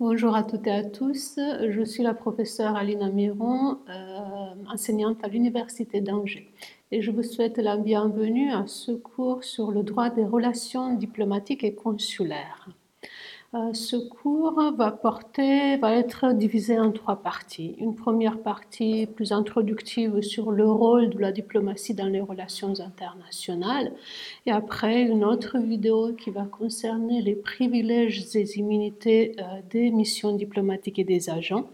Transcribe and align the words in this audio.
Bonjour 0.00 0.36
à 0.36 0.44
toutes 0.44 0.68
et 0.68 0.70
à 0.70 0.84
tous, 0.84 1.40
je 1.70 1.82
suis 1.82 2.04
la 2.04 2.14
professeure 2.14 2.76
Alina 2.76 3.10
Miron, 3.10 3.80
euh, 3.88 4.72
enseignante 4.72 5.24
à 5.24 5.26
l'Université 5.26 6.00
d'Angers 6.00 6.48
et 6.92 7.02
je 7.02 7.10
vous 7.10 7.24
souhaite 7.24 7.58
la 7.58 7.76
bienvenue 7.76 8.52
à 8.52 8.68
ce 8.68 8.92
cours 8.92 9.42
sur 9.42 9.72
le 9.72 9.82
droit 9.82 10.08
des 10.08 10.24
relations 10.24 10.94
diplomatiques 10.94 11.64
et 11.64 11.74
consulaires. 11.74 12.68
Euh, 13.54 13.72
ce 13.72 13.96
cours 13.96 14.60
va 14.76 15.94
être 15.94 16.34
divisé 16.34 16.78
en 16.78 16.92
trois 16.92 17.22
parties. 17.22 17.76
Une 17.78 17.94
première 17.94 18.42
partie 18.42 19.06
plus 19.06 19.32
introductive 19.32 20.20
sur 20.20 20.50
le 20.50 20.70
rôle 20.70 21.08
de 21.08 21.18
la 21.18 21.32
diplomatie 21.32 21.94
dans 21.94 22.08
les 22.08 22.20
relations 22.20 22.78
internationales 22.78 23.90
et 24.44 24.50
après 24.50 25.00
une 25.00 25.24
autre 25.24 25.56
vidéo 25.56 26.12
qui 26.12 26.28
va 26.28 26.44
concerner 26.44 27.22
les 27.22 27.34
privilèges 27.34 28.36
et 28.36 28.58
immunités 28.58 29.34
euh, 29.38 29.44
des 29.70 29.90
missions 29.92 30.36
diplomatiques 30.36 30.98
et 30.98 31.04
des 31.04 31.30
agents. 31.30 31.70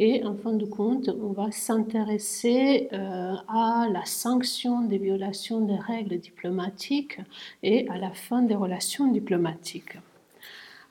Et 0.00 0.24
en 0.24 0.34
fin 0.34 0.54
de 0.54 0.64
compte, 0.64 1.08
on 1.08 1.30
va 1.30 1.52
s'intéresser 1.52 2.88
euh, 2.92 3.34
à 3.46 3.86
la 3.92 4.04
sanction 4.06 4.80
des 4.80 4.98
violations 4.98 5.60
des 5.60 5.76
règles 5.76 6.18
diplomatiques 6.18 7.20
et 7.62 7.88
à 7.90 7.98
la 7.98 8.10
fin 8.10 8.42
des 8.42 8.56
relations 8.56 9.06
diplomatiques. 9.06 9.98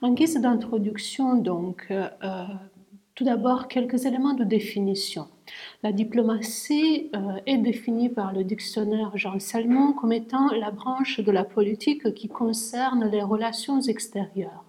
En 0.04 0.14
guise 0.14 0.34
d'introduction, 0.34 1.36
donc, 1.36 1.86
euh, 1.92 2.08
euh, 2.24 2.44
tout 3.14 3.22
d'abord 3.22 3.68
quelques 3.68 4.04
éléments 4.04 4.34
de 4.34 4.42
définition. 4.42 5.28
La 5.84 5.92
diplomatie 5.92 7.08
euh, 7.14 7.38
est 7.46 7.58
définie 7.58 8.08
par 8.08 8.32
le 8.32 8.42
dictionnaire 8.42 9.12
Jean 9.14 9.38
Salmon 9.38 9.92
comme 9.92 10.12
étant 10.12 10.48
la 10.54 10.72
branche 10.72 11.20
de 11.20 11.30
la 11.30 11.44
politique 11.44 12.14
qui 12.14 12.28
concerne 12.28 13.08
les 13.12 13.22
relations 13.22 13.80
extérieures. 13.80 14.64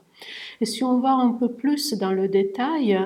Et 0.61 0.65
si 0.65 0.83
on 0.83 0.99
va 0.99 1.13
un 1.13 1.31
peu 1.31 1.51
plus 1.51 1.95
dans 1.95 2.11
le 2.11 2.27
détail, 2.27 2.99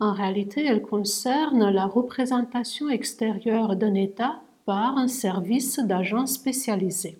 en 0.00 0.14
réalité, 0.14 0.64
elle 0.64 0.80
concerne 0.80 1.70
la 1.70 1.84
représentation 1.84 2.88
extérieure 2.88 3.76
d'un 3.76 3.92
État 3.92 4.40
par 4.64 4.96
un 4.96 5.08
service 5.08 5.78
d'agents 5.80 6.24
spécialisés. 6.24 7.18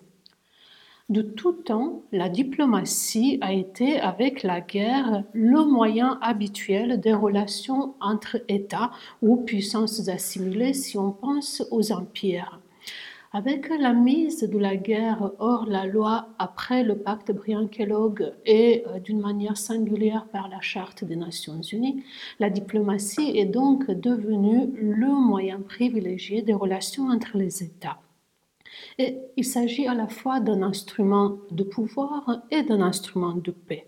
De 1.07 1.21
tout 1.21 1.51
temps, 1.51 2.01
la 2.11 2.29
diplomatie 2.29 3.37
a 3.41 3.53
été, 3.53 3.99
avec 3.99 4.41
la 4.41 4.59
guerre, 4.59 5.23
le 5.33 5.63
moyen 5.63 6.17
habituel 6.19 6.99
des 6.99 7.13
relations 7.13 7.93
entre 8.01 8.37
États 8.47 8.89
ou 9.21 9.35
puissances 9.37 10.09
assimilées 10.09 10.73
si 10.73 10.97
on 10.97 11.11
pense 11.11 11.63
aux 11.69 11.91
empires. 11.91 12.59
Avec 13.33 13.69
la 13.69 13.93
mise 13.93 14.49
de 14.49 14.57
la 14.57 14.77
guerre 14.77 15.29
hors 15.37 15.67
la 15.67 15.85
loi 15.85 16.29
après 16.39 16.83
le 16.83 16.97
pacte 16.97 17.31
Briand-Kellogg 17.31 18.33
et 18.47 18.83
euh, 18.87 18.99
d'une 18.99 19.19
manière 19.19 19.57
singulière 19.57 20.25
par 20.31 20.47
la 20.47 20.61
Charte 20.61 21.03
des 21.03 21.17
Nations 21.17 21.61
Unies, 21.61 22.03
la 22.39 22.49
diplomatie 22.49 23.37
est 23.37 23.45
donc 23.45 23.91
devenue 23.91 24.71
le 24.81 25.13
moyen 25.13 25.59
privilégié 25.59 26.41
des 26.41 26.53
relations 26.55 27.09
entre 27.09 27.37
les 27.37 27.61
États. 27.61 27.99
Et 28.97 29.17
il 29.35 29.43
s'agit 29.43 29.87
à 29.87 29.93
la 29.93 30.07
fois 30.07 30.39
d'un 30.39 30.61
instrument 30.61 31.37
de 31.51 31.63
pouvoir 31.63 32.43
et 32.51 32.63
d'un 32.63 32.81
instrument 32.81 33.33
de 33.33 33.51
paix. 33.51 33.87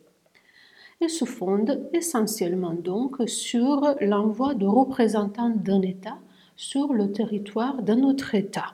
Il 0.99 1.09
se 1.09 1.25
fonde 1.25 1.87
essentiellement 1.93 2.73
donc 2.73 3.17
sur 3.27 3.95
l'envoi 4.01 4.55
de 4.55 4.65
représentants 4.65 5.51
d'un 5.51 5.81
État 5.81 6.17
sur 6.55 6.93
le 6.93 7.11
territoire 7.11 7.83
d'un 7.83 8.01
autre 8.03 8.33
État. 8.35 8.73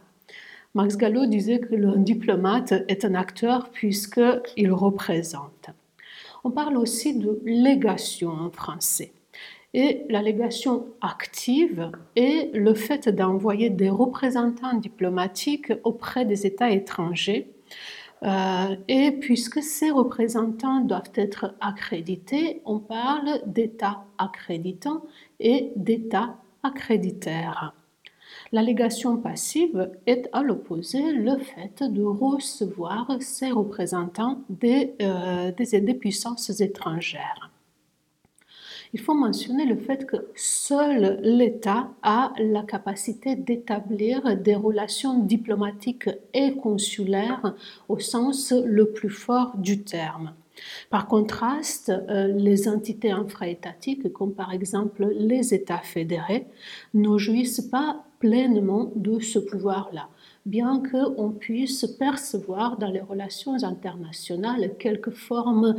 Max 0.73 0.97
Gallo 0.97 1.25
disait 1.27 1.59
que 1.59 1.75
le 1.75 1.97
diplomate 1.97 2.73
est 2.87 3.05
un 3.05 3.13
acteur 3.13 3.69
puisqu'il 3.69 4.71
représente. 4.71 5.69
On 6.43 6.49
parle 6.49 6.77
aussi 6.77 7.17
de 7.17 7.39
légation 7.45 8.31
en 8.31 8.49
français. 8.49 9.13
Et 9.73 10.05
la 10.09 10.21
légation 10.21 10.85
active 11.01 11.91
est 12.15 12.51
le 12.53 12.75
fait 12.75 13.09
d'envoyer 13.09 13.71
des 13.71 13.89
représentants 13.89 14.75
diplomatiques 14.75 15.73
auprès 15.83 16.25
des 16.25 16.45
États 16.45 16.69
étrangers. 16.69 17.49
Euh, 18.21 18.75
et 18.87 19.11
puisque 19.11 19.63
ces 19.63 19.89
représentants 19.89 20.81
doivent 20.81 21.11
être 21.15 21.55
accrédités, 21.59 22.61
on 22.65 22.79
parle 22.79 23.41
d'États 23.47 24.05
accréditants 24.17 25.03
et 25.39 25.71
d'États 25.75 26.37
accréditaires. 26.61 27.73
La 28.51 28.61
légation 28.61 29.17
passive 29.17 29.91
est 30.05 30.29
à 30.31 30.43
l'opposé 30.43 31.11
le 31.11 31.37
fait 31.39 31.83
de 31.83 32.03
recevoir 32.03 33.11
ces 33.19 33.51
représentants 33.51 34.41
des, 34.49 34.93
euh, 35.01 35.51
des 35.51 35.93
puissances 35.95 36.61
étrangères 36.61 37.52
il 38.93 38.99
faut 38.99 39.15
mentionner 39.15 39.65
le 39.65 39.75
fait 39.75 40.05
que 40.05 40.17
seul 40.35 41.19
l'État 41.23 41.89
a 42.03 42.31
la 42.37 42.61
capacité 42.61 43.35
d'établir 43.35 44.37
des 44.37 44.55
relations 44.55 45.19
diplomatiques 45.19 46.09
et 46.33 46.53
consulaires 46.53 47.55
au 47.89 47.97
sens 47.97 48.53
le 48.53 48.91
plus 48.91 49.09
fort 49.09 49.57
du 49.57 49.83
terme. 49.83 50.33
Par 50.91 51.07
contraste, 51.07 51.89
euh, 51.89 52.27
les 52.27 52.67
entités 52.67 53.09
infraétatiques, 53.09 54.13
comme 54.13 54.33
par 54.33 54.53
exemple 54.53 55.07
les 55.17 55.55
États 55.55 55.79
fédérés, 55.79 56.45
ne 56.93 57.17
jouissent 57.17 57.61
pas 57.71 58.05
pleinement 58.19 58.91
de 58.95 59.19
ce 59.19 59.39
pouvoir-là, 59.39 60.07
bien 60.45 60.81
qu'on 60.91 61.31
puisse 61.31 61.85
percevoir 61.97 62.77
dans 62.77 62.91
les 62.91 63.01
relations 63.01 63.63
internationales 63.63 64.75
quelques 64.77 65.11
formes 65.11 65.75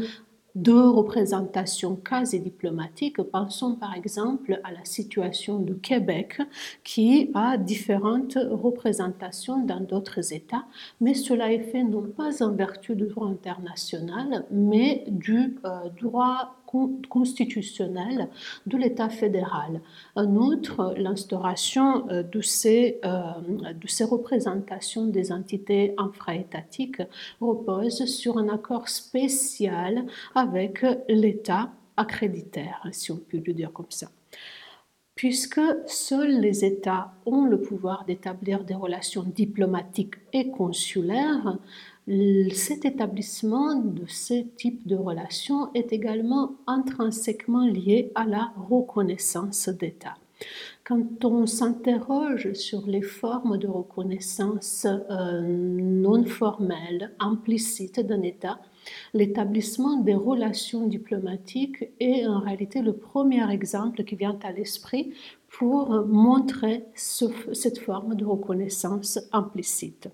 de 0.55 0.73
représentations 0.73 1.97
quasi 1.97 2.41
diplomatiques. 2.41 3.21
Pensons 3.23 3.75
par 3.75 3.95
exemple 3.95 4.61
à 4.63 4.73
la 4.73 4.85
situation 4.85 5.59
du 5.59 5.77
Québec 5.79 6.41
qui 6.85 7.31
a 7.35 7.57
différentes 7.57 8.39
représentations 8.51 9.65
dans 9.65 9.81
d'autres 9.81 10.33
États, 10.33 10.65
mais 11.01 11.15
cela 11.15 11.53
est 11.53 11.71
fait 11.71 11.83
non 11.83 12.03
pas 12.03 12.43
en 12.43 12.53
vertu 12.53 12.95
du 12.95 13.07
droit 13.07 13.29
international, 13.29 14.45
mais 14.51 15.05
du 15.09 15.57
euh, 15.65 15.89
droit 16.01 16.57
constitutionnel 17.09 18.29
de 18.67 18.77
l'État 18.77 19.09
fédéral. 19.09 19.81
En 20.17 20.37
outre, 20.37 20.95
l'instauration 20.97 22.09
euh, 22.11 22.23
de, 22.23 22.41
ces, 22.41 23.01
euh, 23.05 23.73
de 23.73 23.87
ces 23.87 24.05
représentations 24.05 25.07
des 25.07 25.33
entités 25.33 25.95
infraétatiques 25.99 27.03
repose 27.41 28.05
sur 28.07 28.39
un 28.39 28.49
accord 28.49 28.89
spécial 28.89 30.07
avec 30.35 30.85
l'État 31.09 31.71
accréditaire, 31.97 32.87
si 32.91 33.13
on 33.13 33.17
peut 33.17 33.43
le 33.45 33.53
dire 33.53 33.73
comme 33.73 33.91
ça 33.91 34.09
puisque 35.15 35.61
seuls 35.87 36.41
les 36.41 36.65
États 36.65 37.13
ont 37.25 37.45
le 37.45 37.61
pouvoir 37.61 38.05
d'établir 38.05 38.65
des 38.65 38.75
relations 38.75 39.23
diplomatiques 39.23 40.17
et 40.33 40.51
consulaires, 40.51 41.59
cet 42.07 42.85
établissement 42.85 43.77
de 43.77 44.05
ce 44.07 44.35
type 44.57 44.87
de 44.87 44.97
relation 44.97 45.73
est 45.73 45.93
également 45.93 46.53
intrinsèquement 46.67 47.67
lié 47.67 48.13
à 48.15 48.27
la 48.27 48.53
reconnaissance 48.69 49.71
d'État. 49.71 50.15
Quand 50.85 51.25
on 51.25 51.47
s'interroge 51.47 52.53
sur 52.53 52.87
les 52.87 53.01
formes 53.01 53.57
de 53.57 53.69
reconnaissance 53.69 54.87
euh, 54.87 55.41
non 55.41 56.25
formelles, 56.25 57.13
implicites 57.21 58.01
d'un 58.01 58.21
État, 58.21 58.59
l'établissement 59.15 59.97
des 59.97 60.15
relations 60.15 60.87
diplomatiques 60.87 61.89
est 62.01 62.27
en 62.27 62.41
réalité 62.41 62.83
le 62.83 62.93
premier 62.93 63.51
exemple 63.51 64.05
qui 64.05 64.17
vient 64.17 64.39
à 64.43 64.53
l'esprit 64.53 65.15
pour 65.49 66.05
montrer 66.05 66.85
cette 66.95 67.79
forme 67.79 68.15
de 68.15 68.27
reconnaissance 68.27 69.19
implicite. 69.33 70.11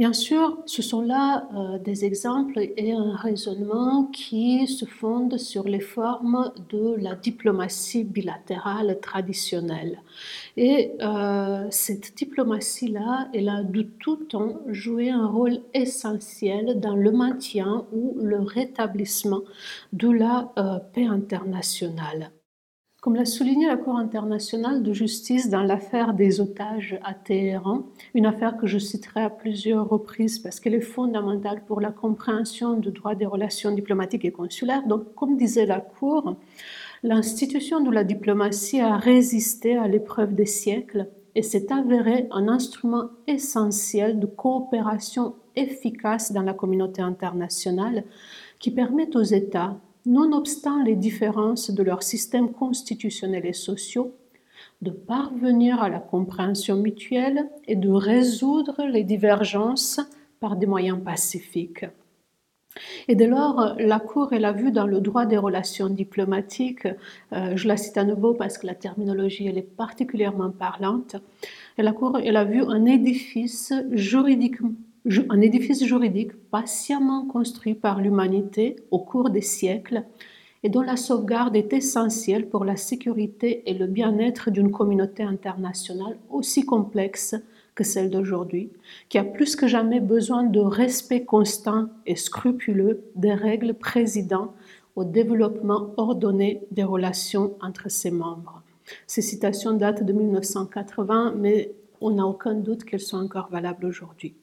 Bien 0.00 0.14
sûr, 0.14 0.56
ce 0.64 0.80
sont 0.80 1.02
là 1.02 1.46
euh, 1.54 1.78
des 1.78 2.06
exemples 2.06 2.58
et 2.78 2.92
un 2.92 3.14
raisonnement 3.14 4.06
qui 4.06 4.66
se 4.66 4.86
fondent 4.86 5.36
sur 5.36 5.68
les 5.68 5.80
formes 5.80 6.52
de 6.70 6.94
la 6.96 7.14
diplomatie 7.14 8.04
bilatérale 8.04 8.98
traditionnelle. 9.02 10.00
Et 10.56 10.92
euh, 11.02 11.66
cette 11.68 12.16
diplomatie-là, 12.16 13.28
elle 13.34 13.50
a 13.50 13.62
de 13.62 13.82
tout 13.82 14.16
temps 14.16 14.62
joué 14.68 15.10
un 15.10 15.26
rôle 15.26 15.58
essentiel 15.74 16.80
dans 16.80 16.96
le 16.96 17.12
maintien 17.12 17.84
ou 17.92 18.16
le 18.22 18.40
rétablissement 18.40 19.42
de 19.92 20.08
la 20.08 20.50
euh, 20.56 20.78
paix 20.94 21.04
internationale. 21.04 22.30
Comme 23.00 23.16
l'a 23.16 23.24
souligné 23.24 23.66
la 23.66 23.78
Cour 23.78 23.96
internationale 23.96 24.82
de 24.82 24.92
justice 24.92 25.48
dans 25.48 25.62
l'affaire 25.62 26.12
des 26.12 26.38
otages 26.42 27.00
à 27.02 27.14
Téhéran, 27.14 27.84
une 28.12 28.26
affaire 28.26 28.58
que 28.58 28.66
je 28.66 28.76
citerai 28.76 29.22
à 29.22 29.30
plusieurs 29.30 29.88
reprises 29.88 30.38
parce 30.38 30.60
qu'elle 30.60 30.74
est 30.74 30.82
fondamentale 30.82 31.62
pour 31.64 31.80
la 31.80 31.92
compréhension 31.92 32.74
du 32.74 32.90
droit 32.90 33.14
des 33.14 33.24
relations 33.24 33.74
diplomatiques 33.74 34.26
et 34.26 34.32
consulaires. 34.32 34.86
Donc, 34.86 35.14
comme 35.14 35.38
disait 35.38 35.64
la 35.64 35.80
Cour, 35.80 36.36
l'institution 37.02 37.80
de 37.80 37.90
la 37.90 38.04
diplomatie 38.04 38.80
a 38.80 38.98
résisté 38.98 39.78
à 39.78 39.88
l'épreuve 39.88 40.34
des 40.34 40.44
siècles 40.44 41.08
et 41.34 41.42
s'est 41.42 41.72
avérée 41.72 42.26
un 42.30 42.48
instrument 42.48 43.08
essentiel 43.26 44.20
de 44.20 44.26
coopération 44.26 45.36
efficace 45.56 46.32
dans 46.32 46.42
la 46.42 46.52
communauté 46.52 47.00
internationale 47.00 48.04
qui 48.58 48.70
permet 48.70 49.16
aux 49.16 49.22
États 49.22 49.78
nonobstant 50.06 50.82
les 50.82 50.96
différences 50.96 51.70
de 51.70 51.82
leurs 51.82 52.02
systèmes 52.02 52.52
constitutionnels 52.52 53.46
et 53.46 53.52
sociaux, 53.52 54.14
de 54.82 54.90
parvenir 54.90 55.82
à 55.82 55.88
la 55.88 56.00
compréhension 56.00 56.76
mutuelle 56.76 57.48
et 57.66 57.76
de 57.76 57.90
résoudre 57.90 58.84
les 58.84 59.04
divergences 59.04 60.00
par 60.40 60.56
des 60.56 60.66
moyens 60.66 61.02
pacifiques. 61.02 61.84
Et 63.08 63.16
dès 63.16 63.26
lors, 63.26 63.74
la 63.78 63.98
Cour, 63.98 64.32
elle 64.32 64.44
a 64.44 64.52
vu 64.52 64.70
dans 64.70 64.86
le 64.86 65.00
droit 65.00 65.26
des 65.26 65.36
relations 65.36 65.88
diplomatiques, 65.88 66.86
euh, 67.32 67.56
je 67.56 67.66
la 67.66 67.76
cite 67.76 67.98
à 67.98 68.04
nouveau 68.04 68.32
parce 68.32 68.58
que 68.58 68.66
la 68.66 68.76
terminologie, 68.76 69.46
elle 69.48 69.58
est 69.58 69.62
particulièrement 69.62 70.50
parlante, 70.50 71.16
la 71.76 71.92
Cour, 71.92 72.18
elle 72.22 72.36
a 72.36 72.44
vu 72.44 72.62
un 72.62 72.84
édifice 72.84 73.72
juridique, 73.90 74.58
un 75.06 75.40
édifice 75.40 75.84
juridique 75.84 76.32
patiemment 76.50 77.26
construit 77.26 77.74
par 77.74 78.00
l'humanité 78.00 78.76
au 78.90 78.98
cours 78.98 79.30
des 79.30 79.40
siècles 79.40 80.04
et 80.62 80.68
dont 80.68 80.82
la 80.82 80.96
sauvegarde 80.96 81.56
est 81.56 81.72
essentielle 81.72 82.48
pour 82.48 82.64
la 82.64 82.76
sécurité 82.76 83.62
et 83.66 83.74
le 83.74 83.86
bien-être 83.86 84.50
d'une 84.50 84.70
communauté 84.70 85.22
internationale 85.22 86.18
aussi 86.28 86.66
complexe 86.66 87.34
que 87.74 87.84
celle 87.84 88.10
d'aujourd'hui, 88.10 88.70
qui 89.08 89.16
a 89.16 89.24
plus 89.24 89.56
que 89.56 89.66
jamais 89.66 90.00
besoin 90.00 90.44
de 90.44 90.60
respect 90.60 91.24
constant 91.24 91.88
et 92.04 92.16
scrupuleux 92.16 93.04
des 93.14 93.32
règles 93.32 93.72
présidant 93.72 94.52
au 94.96 95.04
développement 95.04 95.94
ordonné 95.96 96.62
des 96.72 96.84
relations 96.84 97.54
entre 97.62 97.90
ses 97.90 98.10
membres. 98.10 98.62
Ces 99.06 99.22
citations 99.22 99.72
datent 99.72 100.04
de 100.04 100.12
1980, 100.12 101.34
mais 101.38 101.72
on 102.02 102.10
n'a 102.10 102.26
aucun 102.26 102.54
doute 102.54 102.84
qu'elles 102.84 103.00
sont 103.00 103.18
encore 103.18 103.48
valables 103.50 103.86
aujourd'hui. 103.86 104.34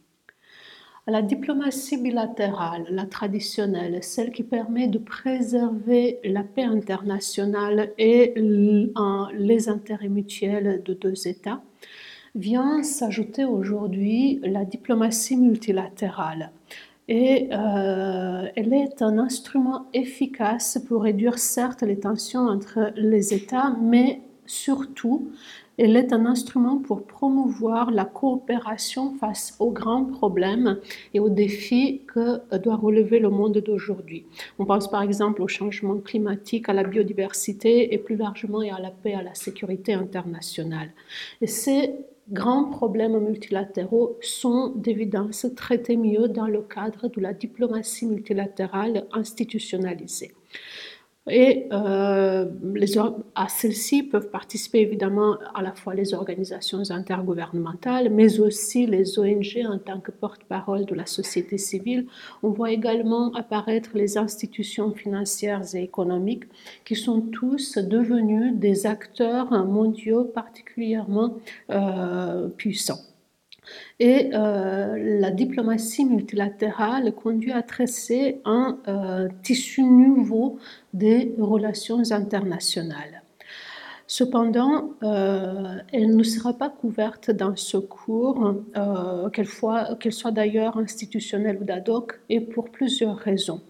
La 1.10 1.22
diplomatie 1.22 1.96
bilatérale, 1.96 2.86
la 2.90 3.06
traditionnelle, 3.06 4.04
celle 4.04 4.32
qui 4.32 4.44
permet 4.44 4.90
de 4.90 4.98
préserver 4.98 6.20
la 6.26 6.44
paix 6.44 6.66
internationale 6.66 7.94
et 7.98 8.34
les 8.36 9.70
intérêts 9.70 10.10
mutuels 10.10 10.84
de 10.84 10.94
deux 10.94 11.30
États, 11.30 11.62
vient 12.36 12.84
s'ajouter 12.84 13.46
aujourd'hui 13.46 14.42
la 14.44 14.66
diplomatie 14.66 15.38
multilatérale. 15.38 16.52
Et 17.08 17.48
euh, 17.54 18.50
elle 18.58 18.74
est 18.74 19.02
un 19.02 19.18
instrument 19.18 19.86
efficace 19.94 20.78
pour 20.90 21.04
réduire 21.04 21.40
certes 21.40 21.84
les 21.84 22.02
tensions 22.02 22.42
entre 22.42 22.92
les 22.98 23.34
États, 23.34 23.74
mais 23.82 24.22
surtout, 24.46 25.32
elle 25.78 25.96
est 25.96 26.12
un 26.12 26.26
instrument 26.26 26.80
pour 26.80 27.04
promouvoir 27.04 27.92
la 27.92 28.06
coopération 28.06 29.14
face 29.20 29.56
aux 29.60 29.72
grands 29.72 30.06
problèmes 30.06 30.80
et 31.14 31.20
aux 31.20 31.30
défis 31.30 32.02
que 32.08 32.42
doit 32.58 32.76
relever 32.76 33.20
le 33.20 33.30
monde 33.30 33.58
d'aujourd'hui. 33.60 34.26
On 34.58 34.66
pense 34.66 34.90
par 34.90 35.04
exemple 35.04 35.42
au 35.42 35.48
changement 35.48 35.98
climatique, 35.98 36.70
à 36.70 36.74
la 36.74 36.84
biodiversité 36.84 37.94
et 37.94 37.98
plus 37.98 38.16
largement 38.16 38.60
à 38.60 38.80
la 38.80 38.92
paix, 38.92 39.14
à 39.14 39.22
la 39.22 39.36
sécurité 39.36 39.94
internationale. 39.94 40.90
Et 41.42 41.48
grands 42.32 42.66
problèmes 42.66 43.20
multilatéraux 43.20 44.18
sont 44.22 44.74
d'évidence 44.76 45.46
traités 45.56 45.96
mieux 45.96 46.28
dans 46.28 46.48
le 46.48 46.62
cadre 46.62 47.08
de 47.08 47.22
la 47.22 47.34
diplomatie 47.34 48.06
multilatérale 48.06 49.06
institutionnalisée. 49.14 50.34
Et 51.30 51.68
euh, 51.74 52.46
à 53.36 53.50
celles-ci 53.50 54.04
peuvent 54.04 54.30
participer 54.30 54.80
évidemment 54.80 55.38
à 55.54 55.62
la 55.62 55.74
fois 55.74 55.94
les 55.94 56.14
organisations 56.14 56.90
intergouvernementales, 56.90 58.10
mais 58.10 58.40
aussi 58.40 58.86
les 58.86 59.20
ONG 59.20 59.66
en 59.68 59.78
tant 59.78 60.00
que 60.00 60.12
porte-parole 60.12 60.86
de 60.86 60.96
la 60.96 61.06
société 61.06 61.58
civile. 61.58 62.08
On 62.44 62.50
voit 62.50 62.72
également 62.72 63.34
apparaître 63.34 63.92
les 63.94 64.18
institutions 64.18 64.92
financières 64.94 65.64
et 65.76 65.84
économiques 65.84 66.46
qui 66.86 66.96
sont 66.96 67.22
tous 67.22 67.78
devenus 67.78 68.54
des 68.56 68.86
acteurs 68.86 69.52
mondiaux 69.66 70.24
particulièrement 70.24 71.38
euh, 71.72 72.48
puissants. 72.50 73.02
Et 74.00 74.30
euh, 74.34 75.20
la 75.20 75.32
diplomatie 75.32 76.06
multilatérale 76.06 77.14
conduit 77.14 77.52
à 77.52 77.62
tresser 77.62 78.42
un 78.46 78.78
euh, 78.88 79.28
tissu 79.44 79.84
nouveau 79.84 80.60
des 80.94 81.34
relations 81.40 82.12
internationales. 82.12 83.24
Cependant, 84.10 84.92
euh, 85.04 85.80
elle 85.92 86.16
ne 86.16 86.24
sera 86.24 86.54
pas 86.54 86.70
couverte 86.70 87.30
dans 87.30 87.58
ce 87.58 87.76
cours, 87.76 88.56
qu'elle 89.34 89.48
soit 90.14 90.32
d'ailleurs 90.32 90.78
institutionnelle 90.78 91.58
ou 91.60 91.66
d'ad 91.66 91.90
hoc, 91.90 92.20
et 92.30 92.40
pour 92.40 92.70
plusieurs 92.70 93.18
raisons. 93.18 93.62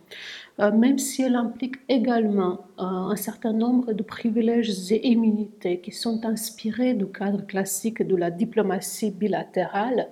Euh, 0.59 0.71
même 0.71 0.97
si 0.97 1.21
elle 1.21 1.35
implique 1.35 1.75
également 1.87 2.65
euh, 2.79 2.83
un 2.83 3.15
certain 3.15 3.53
nombre 3.53 3.93
de 3.93 4.01
privilèges 4.01 4.91
et 4.91 5.07
immunités 5.07 5.79
qui 5.81 5.91
sont 5.91 6.25
inspirés 6.25 6.95
du 6.95 7.05
cadre 7.05 7.45
classique 7.45 8.01
de 8.01 8.15
la 8.15 8.31
diplomatie 8.31 9.11
bilatérale, 9.11 10.09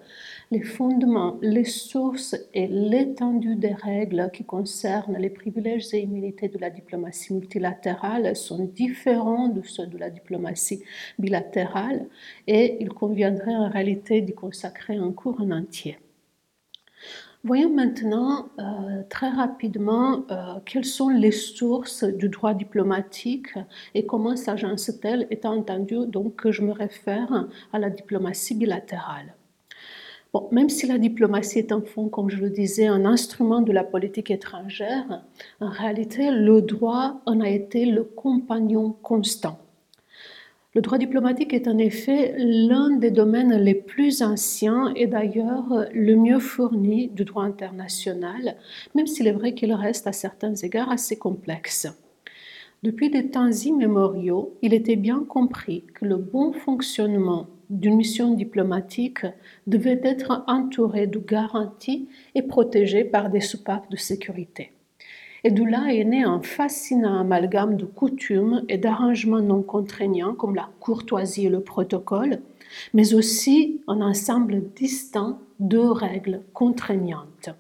les 0.52 0.62
fondements, 0.62 1.40
les 1.42 1.64
sources 1.64 2.36
et 2.54 2.68
l'étendue 2.68 3.56
des 3.56 3.74
règles 3.74 4.30
qui 4.32 4.44
concernent 4.44 5.18
les 5.18 5.32
privilèges 5.32 5.92
et 5.96 6.02
immunités 6.02 6.48
de 6.48 6.60
la 6.60 6.70
diplomatie 6.70 7.34
multilatérale 7.34 8.36
sont 8.36 8.66
différents 8.66 9.50
de 9.50 9.64
ceux 9.64 9.88
de 9.88 9.98
la 9.98 10.12
diplomatie 10.12 10.84
bilatérale 11.18 12.06
et 12.46 12.78
il 12.82 12.90
conviendrait 12.90 13.56
en 13.56 13.70
réalité 13.70 14.22
d'y 14.22 14.34
consacrer 14.34 14.96
un 14.96 15.12
cours 15.12 15.42
en 15.42 15.50
entier. 15.50 15.98
Voyons 17.46 17.70
maintenant 17.70 18.48
euh, 18.58 19.04
très 19.08 19.30
rapidement 19.30 20.26
euh, 20.32 20.56
quelles 20.66 20.84
sont 20.84 21.10
les 21.10 21.30
sources 21.30 22.04
du 22.04 22.28
droit 22.28 22.56
diplomatique 22.56 23.54
et 23.94 24.08
comment 24.08 24.36
s'agence-t-elle, 24.36 25.28
étant 25.30 25.56
entendu 25.56 26.08
donc 26.08 26.38
que 26.38 26.52
je 26.52 26.64
me 26.64 26.72
réfère 26.72 27.48
à 27.72 27.78
la 27.78 27.92
diplomatie 27.92 28.56
bilatérale. 28.56 29.36
Bon, 30.34 30.48
même 30.52 30.70
si 30.70 30.88
la 30.88 30.98
diplomatie 30.98 31.60
est 31.60 31.72
en 31.72 31.82
fond, 31.82 32.10
comme 32.10 32.32
je 32.32 32.38
le 32.38 32.50
disais, 32.50 32.88
un 32.88 33.06
instrument 33.06 33.62
de 33.62 33.72
la 33.72 33.84
politique 33.84 34.32
étrangère, 34.32 35.22
en 35.62 35.70
réalité, 35.70 36.32
le 36.32 36.64
droit 36.64 37.22
en 37.28 37.42
a 37.42 37.50
été 37.50 37.86
le 37.86 38.04
compagnon 38.04 38.96
constant. 39.04 39.60
Le 40.76 40.82
droit 40.82 40.98
diplomatique 40.98 41.54
est 41.54 41.70
en 41.70 41.78
effet 41.78 42.36
l'un 42.38 42.90
des 42.98 43.10
domaines 43.10 43.56
les 43.56 43.76
plus 43.76 44.22
anciens 44.22 44.92
et 44.98 45.08
d'ailleurs 45.08 45.86
le 45.94 46.16
mieux 46.18 46.40
fourni 46.40 47.08
du 47.08 47.24
droit 47.24 47.46
international, 47.46 48.58
même 48.94 49.08
s'il 49.08 49.28
est 49.28 49.32
vrai 49.32 49.54
qu'il 49.54 49.72
reste 49.72 50.06
à 50.06 50.12
certains 50.12 50.54
égards 50.54 50.92
assez 50.92 51.18
complexe. 51.18 51.88
Depuis 52.84 53.10
des 53.10 53.30
temps 53.30 53.50
immémoriaux, 53.50 54.58
il 54.62 54.74
était 54.74 54.98
bien 54.98 55.24
compris 55.24 55.86
que 55.94 56.04
le 56.04 56.18
bon 56.18 56.52
fonctionnement 56.52 57.48
d'une 57.70 57.96
mission 57.96 58.34
diplomatique 58.34 59.26
devait 59.68 60.02
être 60.04 60.44
entouré 60.46 61.08
de 61.08 61.20
garanties 61.20 62.10
et 62.36 62.42
protégé 62.42 63.06
par 63.06 63.30
des 63.30 63.40
soupapes 63.40 63.90
de 63.90 63.98
sécurité. 63.98 64.75
Et 65.46 65.50
est 65.50 66.04
né 66.06 66.24
un 66.24 66.42
fascinant 66.42 67.20
amalgame 67.20 67.78
de 67.78 67.86
coutumes 67.86 68.64
et 68.68 68.80
d'arrangements 68.80 69.42
non 69.42 69.62
contraignants 69.62 70.34
comme 70.34 70.56
la 70.56 70.72
courtoisie 70.80 71.46
et 71.46 71.50
le 71.50 71.60
protocole, 71.60 72.42
mais 72.96 73.14
aussi 73.14 73.80
un 73.88 74.02
ensemble 74.02 74.64
distinct 74.74 75.38
de 75.60 75.78
règles 75.78 76.42
contraignantes. 76.52 77.52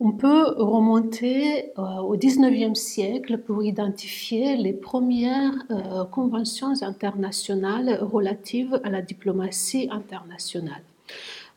On 0.00 0.12
peut 0.12 0.52
remonter 0.54 1.72
euh, 1.78 2.00
au 2.00 2.14
XIXe 2.14 2.78
siècle 2.78 3.38
pour 3.38 3.64
identifier 3.64 4.54
les 4.58 4.74
premières 4.74 5.54
euh, 5.70 6.04
conventions 6.04 6.82
internationales 6.82 7.98
relatives 8.02 8.82
à 8.84 8.90
la 8.90 9.00
diplomatie 9.00 9.88
internationale. 9.90 10.82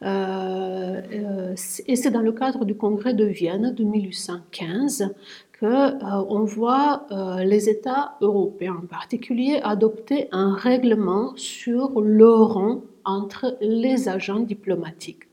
Euh, 0.03 1.01
euh, 1.13 1.55
et 1.87 1.95
c'est 1.95 2.11
dans 2.11 2.21
le 2.21 2.33
cadre 2.33 2.65
du 2.65 2.75
congrès 2.75 3.13
de 3.13 3.25
Vienne 3.25 3.73
de 3.73 3.83
1815 3.83 5.13
que 5.53 5.65
euh, 5.65 6.25
on 6.27 6.43
voit 6.43 7.07
les 7.43 7.69
États 7.69 8.17
européens 8.21 8.79
en 8.83 8.85
particulier 8.85 9.59
adopter 9.63 10.27
un 10.31 10.55
règlement 10.55 11.33
sur 11.35 12.01
le 12.01 12.29
rang 12.29 12.81
entre 13.05 13.57
les 13.61 14.09
agents 14.09 14.39
diplomatiques. 14.39 15.23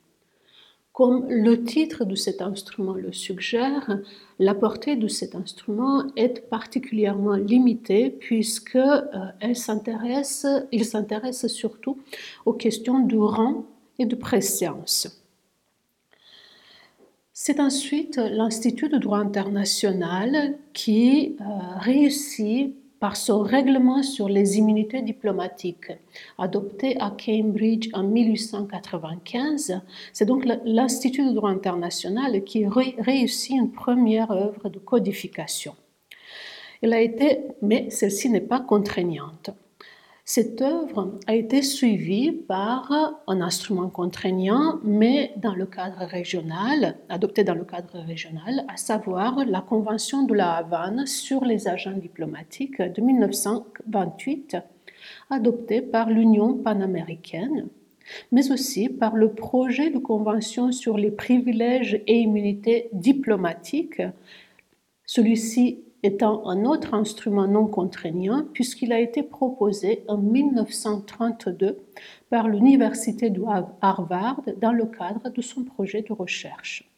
Comme 0.93 1.27
le 1.29 1.65
titre 1.65 2.05
de 2.05 2.15
cet 2.15 2.43
instrument 2.43 2.93
le 2.93 3.13
suggère, 3.13 3.99
la 4.39 4.55
portée 4.55 4.97
de 4.97 5.09
cet 5.09 5.35
instrument 5.35 6.05
est 6.17 6.49
particulièrement 6.49 7.37
limitée 7.37 8.11
puisque 8.11 8.79
il 9.43 9.57
s'intéresse 9.57 11.47
surtout 11.47 11.99
aux 12.45 12.53
questions 12.53 12.99
du 12.99 13.19
rang 13.19 13.65
et 14.01 14.07
de 14.07 14.17
préscience. 14.17 15.21
C'est 17.33 17.61
ensuite 17.61 18.17
l'Institut 18.17 18.89
de 18.89 18.99
droit 18.99 19.19
international 19.19 20.59
qui 20.73 21.37
euh, 21.41 21.45
réussit 21.79 22.75
par 22.99 23.17
son 23.17 23.41
règlement 23.43 24.03
sur 24.03 24.29
les 24.29 24.59
immunités 24.59 25.01
diplomatiques, 25.01 25.93
adopté 26.37 27.01
à 27.01 27.11
Cambridge 27.11 27.89
en 27.95 28.03
1895. 28.03 29.81
C'est 30.13 30.27
donc 30.27 30.47
l'Institut 30.65 31.27
de 31.27 31.33
droit 31.33 31.51
international 31.51 32.45
qui 32.45 32.67
réussit 32.67 33.57
une 33.57 33.73
première 33.73 34.31
œuvre 34.31 34.69
de 34.69 34.79
codification. 34.79 35.75
Elle 36.83 36.93
a 36.93 37.01
été, 37.01 37.41
mais 37.63 37.89
celle-ci 37.91 38.29
n'est 38.29 38.41
pas 38.41 38.61
contraignante. 38.61 39.51
Cette 40.33 40.63
œuvre 40.63 41.19
a 41.27 41.35
été 41.35 41.61
suivie 41.61 42.31
par 42.31 43.21
un 43.27 43.41
instrument 43.41 43.89
contraignant, 43.91 44.79
mais 44.85 45.33
dans 45.39 45.57
le 45.57 45.67
cadre 45.67 46.05
régional, 46.05 46.95
adopté 47.09 47.43
dans 47.43 47.57
le 47.57 47.65
cadre 47.65 47.99
régional, 47.99 48.65
à 48.69 48.77
savoir 48.77 49.45
la 49.45 49.61
Convention 49.61 50.23
de 50.23 50.35
la 50.35 50.53
Havane 50.53 51.05
sur 51.05 51.45
les 51.45 51.67
agents 51.67 51.97
diplomatiques 51.99 52.81
de 52.81 53.01
1928, 53.03 54.57
adoptée 55.31 55.83
par 55.83 56.09
l'Union 56.09 56.55
panaméricaine, 56.55 57.67
mais 58.31 58.53
aussi 58.53 58.89
par 58.89 59.17
le 59.17 59.33
projet 59.33 59.91
de 59.91 59.99
Convention 59.99 60.71
sur 60.71 60.97
les 60.97 61.11
privilèges 61.11 62.05
et 62.07 62.21
immunités 62.21 62.89
diplomatiques. 62.93 64.01
Celui-ci 65.07 65.81
étant 66.03 66.49
un 66.49 66.65
autre 66.65 66.95
instrument 66.95 67.47
non 67.47 67.67
contraignant 67.67 68.45
puisqu'il 68.53 68.93
a 68.93 69.01
été 69.01 69.23
proposé 69.23 70.05
en 70.09 70.17
1932 70.17 71.79
par 72.31 72.49
l'Université 72.49 73.31
de 73.31 73.43
Harvard 73.81 74.43
dans 74.61 74.73
le 74.73 74.87
cadre 74.87 75.31
de 75.31 75.43
son 75.43 75.65
projet 75.65 76.03
de 76.03 76.13
recherche. 76.13 76.91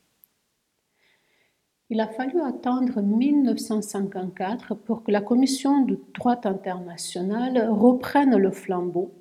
Il 1.91 2.01
a 2.01 2.09
fallu 2.09 2.41
attendre 2.41 3.03
1954 3.03 4.75
pour 4.75 5.03
que 5.03 5.11
la 5.11 5.21
Commission 5.21 5.85
de 5.85 5.99
droit 6.15 6.41
international 6.45 7.69
reprenne 7.71 8.37
le 8.37 8.51
flambeau 8.51 9.13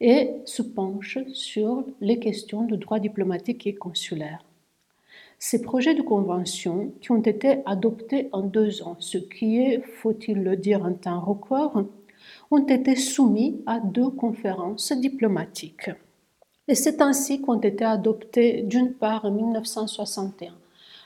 et 0.00 0.42
se 0.44 0.62
penche 0.62 1.18
sur 1.32 1.84
les 2.00 2.18
questions 2.18 2.64
de 2.64 2.76
droit 2.76 2.98
diplomatique 2.98 3.66
et 3.66 3.74
consulaire. 3.74 4.44
Ces 5.42 5.62
projets 5.62 5.94
de 5.94 6.02
convention, 6.02 6.92
qui 7.00 7.12
ont 7.12 7.22
été 7.22 7.62
adoptés 7.64 8.28
en 8.32 8.42
deux 8.42 8.82
ans, 8.82 8.96
ce 8.98 9.16
qui 9.16 9.56
est, 9.56 9.80
faut-il 9.80 10.42
le 10.42 10.54
dire, 10.54 10.84
un 10.84 10.92
temps 10.92 11.18
record, 11.18 11.82
ont 12.50 12.66
été 12.66 12.94
soumis 12.94 13.62
à 13.64 13.80
deux 13.80 14.10
conférences 14.10 14.92
diplomatiques. 14.92 15.90
Et 16.68 16.74
c'est 16.74 17.00
ainsi 17.00 17.40
qu'ont 17.40 17.58
été 17.58 17.86
adoptés, 17.86 18.64
d'une 18.64 18.92
part, 18.92 19.24
en 19.24 19.30
1961, 19.30 20.52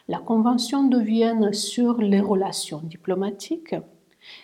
la 0.09 0.19
Convention 0.19 0.89
de 0.89 0.99
Vienne 0.99 1.53
sur 1.53 1.99
les 1.99 2.21
relations 2.21 2.81
diplomatiques, 2.83 3.77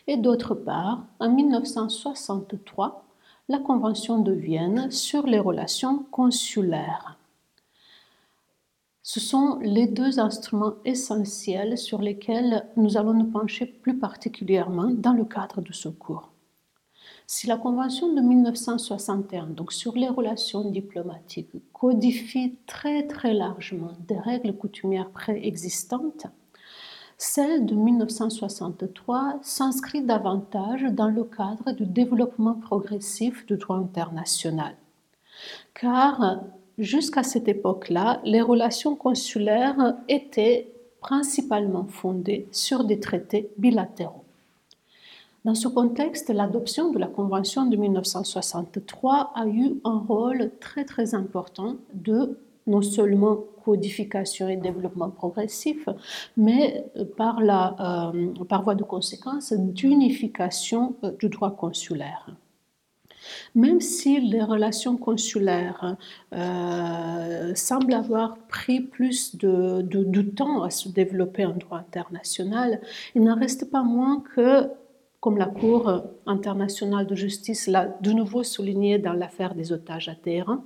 et 0.07 0.17
d'autre 0.17 0.55
part, 0.55 1.05
en 1.19 1.31
1963, 1.31 3.05
la 3.49 3.59
Convention 3.59 4.21
de 4.21 4.33
Vienne 4.33 4.93
sur 4.93 5.27
les 5.27 5.41
relations 5.41 6.05
consulaires. 6.13 7.20
Ce 9.12 9.19
sont 9.19 9.59
les 9.61 9.88
deux 9.88 10.21
instruments 10.21 10.75
essentiels 10.85 11.76
sur 11.76 12.00
lesquels 12.00 12.64
nous 12.76 12.97
allons 12.97 13.12
nous 13.12 13.29
pencher 13.29 13.67
plus 13.67 13.99
particulièrement 13.99 14.88
dans 14.88 15.14
le 15.14 15.25
cadre 15.25 15.61
de 15.61 15.73
ce 15.73 15.88
cours. 15.88 16.31
Si 17.26 17.49
la 17.49 17.57
Convention 17.57 18.14
de 18.14 18.21
1961, 18.21 19.47
donc 19.47 19.73
sur 19.73 19.97
les 19.97 20.09
relations 20.09 20.71
diplomatiques, 20.71 21.50
codifie 21.73 22.55
très 22.69 23.09
très 23.09 23.35
largement 23.35 23.95
des 24.07 24.17
règles 24.17 24.57
coutumières 24.57 25.11
préexistantes, 25.11 26.26
celle 27.19 27.67
de 27.67 27.75
1963 27.75 29.40
s'inscrit 29.43 30.05
davantage 30.05 30.85
dans 30.85 31.09
le 31.09 31.25
cadre 31.25 31.73
du 31.73 31.85
développement 31.85 32.55
progressif 32.55 33.45
du 33.47 33.57
droit 33.57 33.79
international, 33.79 34.76
car 35.75 36.45
Jusqu'à 36.81 37.23
cette 37.23 37.47
époque-là, 37.47 38.23
les 38.25 38.41
relations 38.41 38.97
consulaires 38.97 39.97
étaient 40.09 40.73
principalement 41.03 41.85
fondées 41.85 42.49
sur 42.53 42.85
des 42.85 42.99
traités 42.99 43.51
bilatéraux. 43.59 44.25
Dans 45.45 45.55
ce 45.55 45.69
contexte, 45.69 46.31
l'adoption 46.31 46.91
de 46.91 46.99
la 46.99 47.07
Convention 47.07 47.67
de 47.67 47.77
1963 47.77 49.33
a 49.35 49.47
eu 49.47 49.75
un 49.85 49.99
rôle 49.99 50.53
très 50.59 50.87
très 50.87 51.15
important 51.15 51.77
de 51.93 52.39
non 52.67 52.81
seulement 52.81 53.37
codification 53.63 54.49
et 54.49 54.57
développement 54.57 55.11
progressif, 55.11 55.87
mais 56.39 56.87
par, 57.19 57.43
la, 57.43 58.11
euh, 58.15 58.45
par 58.49 58.63
voie 58.63 58.75
de 58.75 58.85
conséquence 58.85 59.53
d'unification 59.53 60.95
euh, 61.05 61.11
du 61.19 61.29
droit 61.29 61.51
consulaire. 61.51 62.27
Même 63.54 63.80
si 63.80 64.21
les 64.21 64.42
relations 64.42 64.97
consulaires 64.97 65.97
euh, 66.33 67.52
semblent 67.54 67.95
avoir 67.95 68.38
pris 68.49 68.80
plus 68.80 69.37
de, 69.37 70.23
temps 70.23 70.62
à 70.62 70.71
se 70.71 70.88
développer 70.88 71.45
en 71.45 71.57
droit 71.57 71.78
international, 71.78 72.80
il 73.14 73.25
n'en 73.25 73.38
reste 73.38 73.71
pas 73.71 73.83
moins 73.83 74.23
que, 74.35 74.69
comme 75.19 75.37
la 75.37 75.47
Cour 75.47 76.02
internationale 76.26 77.07
de 77.07 77.14
justice 77.14 77.66
l'a 77.66 77.87
de 78.00 78.12
nouveau 78.12 78.45
souligné 78.45 78.99
dans 78.99 79.12
l'affaire 79.12 79.54
des 79.54 79.73
otages 79.73 80.09
à 80.09 80.14
Téhéran, 80.14 80.62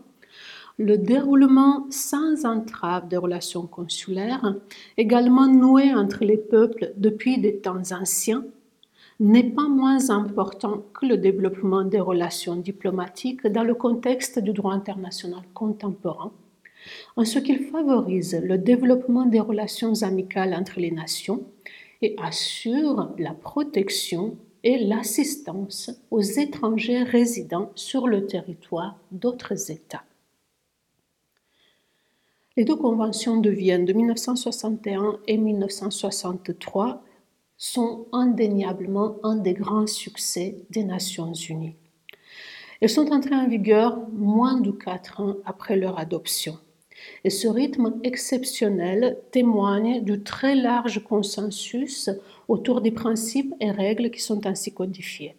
le 0.79 0.99
déroulement 0.99 1.87
sans 1.91 2.45
entrave 2.45 3.09
des 3.09 3.17
relations 3.17 3.67
consulaires, 3.67 4.57
également 4.97 5.47
nouées 5.47 5.95
entre 5.95 6.25
les 6.25 6.37
peuples 6.37 6.93
depuis 6.97 7.39
des 7.39 7.59
temps 7.59 7.93
anciens, 7.93 8.45
n'est 9.21 9.51
pas 9.51 9.69
moins 9.69 10.11
important 10.11 10.83
que 10.93 11.07
le 11.07 11.17
développement 11.17 11.85
des 11.85 12.01
relations 12.01 12.57
diplomatiques 12.57 13.47
dans 13.47 13.63
le 13.63 13.75
contexte 13.75 14.39
du 14.39 14.53
droit 14.53 14.73
international 14.73 15.43
contemporain, 15.55 16.33
en 17.17 17.25
ce 17.25 17.39
qu'il 17.39 17.67
favorise 17.67 18.41
le 18.43 18.59
développement 18.59 19.27
des 19.27 19.41
relations 19.41 20.03
amicales 20.03 20.55
entre 20.55 20.81
les 20.81 20.91
nations 20.91 21.45
et 22.03 22.17
assure 22.21 23.11
la 23.19 23.33
protection 23.33 24.37
et 24.65 24.79
l'assistance 24.79 25.91
aux 26.11 26.23
étrangers 26.23 27.03
résidant 27.03 27.71
sur 27.75 28.09
le 28.09 28.27
territoire 28.27 28.99
d'autres 29.13 29.71
États. 29.71 30.05
Les 32.57 32.65
deux 32.65 32.77
conventions 32.77 33.39
de 33.41 33.51
Vienne 33.51 33.85
de 33.85 33.93
1961 33.93 35.19
et 35.27 35.37
1963 35.37 37.04
sont 37.65 38.09
indéniablement 38.13 39.17
un 39.23 39.37
des 39.37 39.55
grands 39.55 39.87
succès 39.87 40.59
des 40.69 40.85
Nations 40.85 41.33
Unies. 41.33 41.77
Elles 42.83 42.91
sont 42.91 43.11
entrées 43.11 43.35
en 43.35 43.49
vigueur 43.49 43.99
moins 44.13 44.61
de 44.61 44.71
quatre 44.71 45.23
ans 45.23 45.37
après 45.47 45.77
leur 45.77 45.99
adoption. 45.99 46.59
Et 47.25 47.31
ce 47.31 47.49
rythme 47.49 47.95
exceptionnel 48.03 49.19
témoigne 49.31 50.05
du 50.05 50.23
très 50.23 50.55
large 50.55 51.03
consensus 51.05 52.11
autour 52.49 52.83
des 52.83 52.91
principes 52.91 53.55
et 53.61 53.71
règles 53.71 54.11
qui 54.11 54.21
sont 54.21 54.47
ainsi 54.47 54.75
codifiés. 54.75 55.35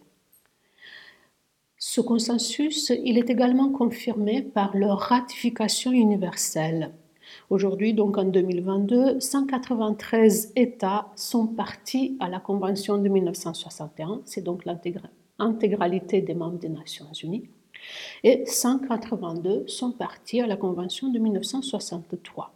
Ce 1.78 2.02
consensus, 2.02 2.92
il 3.04 3.20
est 3.20 3.30
également 3.30 3.70
confirmé 3.70 4.42
par 4.42 4.76
leur 4.76 4.98
ratification 4.98 5.92
universelle. 5.92 6.92
Aujourd'hui, 7.52 7.94
donc 7.94 8.18
en 8.18 8.24
2022, 8.24 9.20
193 9.20 10.54
États 10.56 11.12
sont 11.16 11.46
partis 11.46 12.18
à 12.20 12.28
la 12.28 12.40
Convention 12.40 12.98
de 12.98 13.08
1961, 13.08 14.22
c'est 14.26 14.44
donc 14.44 14.66
l'intégralité 14.66 16.22
des 16.22 16.34
membres 16.34 16.58
des 16.58 16.70
Nations 16.70 17.12
Unies, 17.24 17.48
et 18.24 18.46
182 18.48 19.68
sont 19.68 19.92
partis 19.92 20.42
à 20.42 20.48
la 20.48 20.58
Convention 20.58 21.10
de 21.10 21.20
1963. 21.20 22.52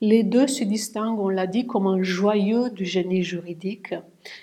Les 0.00 0.22
deux 0.22 0.46
se 0.46 0.64
distinguent, 0.64 1.20
on 1.20 1.28
l'a 1.28 1.46
dit, 1.46 1.66
comme 1.66 1.86
un 1.86 2.02
joyeux 2.02 2.70
du 2.70 2.84
génie 2.84 3.22
juridique 3.22 3.94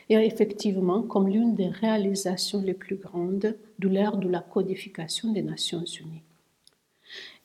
et 0.10 0.16
effectivement 0.16 1.02
comme 1.02 1.28
l'une 1.28 1.54
des 1.54 1.68
réalisations 1.68 2.62
les 2.62 2.74
plus 2.74 2.96
grandes 2.96 3.58
de 3.78 3.88
l'ère 3.90 4.18
de 4.18 4.30
la 4.30 4.40
codification 4.40 5.34
des 5.34 5.42
Nations 5.44 5.84
Unies. 5.84 6.24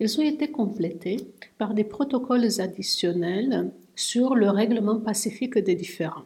Ils 0.01 0.19
ont 0.19 0.23
été 0.23 0.51
complétés 0.51 1.17
par 1.59 1.75
des 1.75 1.85
protocoles 1.85 2.61
additionnels 2.61 3.71
sur 3.95 4.35
le 4.35 4.51
règlement 4.51 5.01
pacifique 5.01 5.59
des 5.59 5.75
différends. 5.75 6.25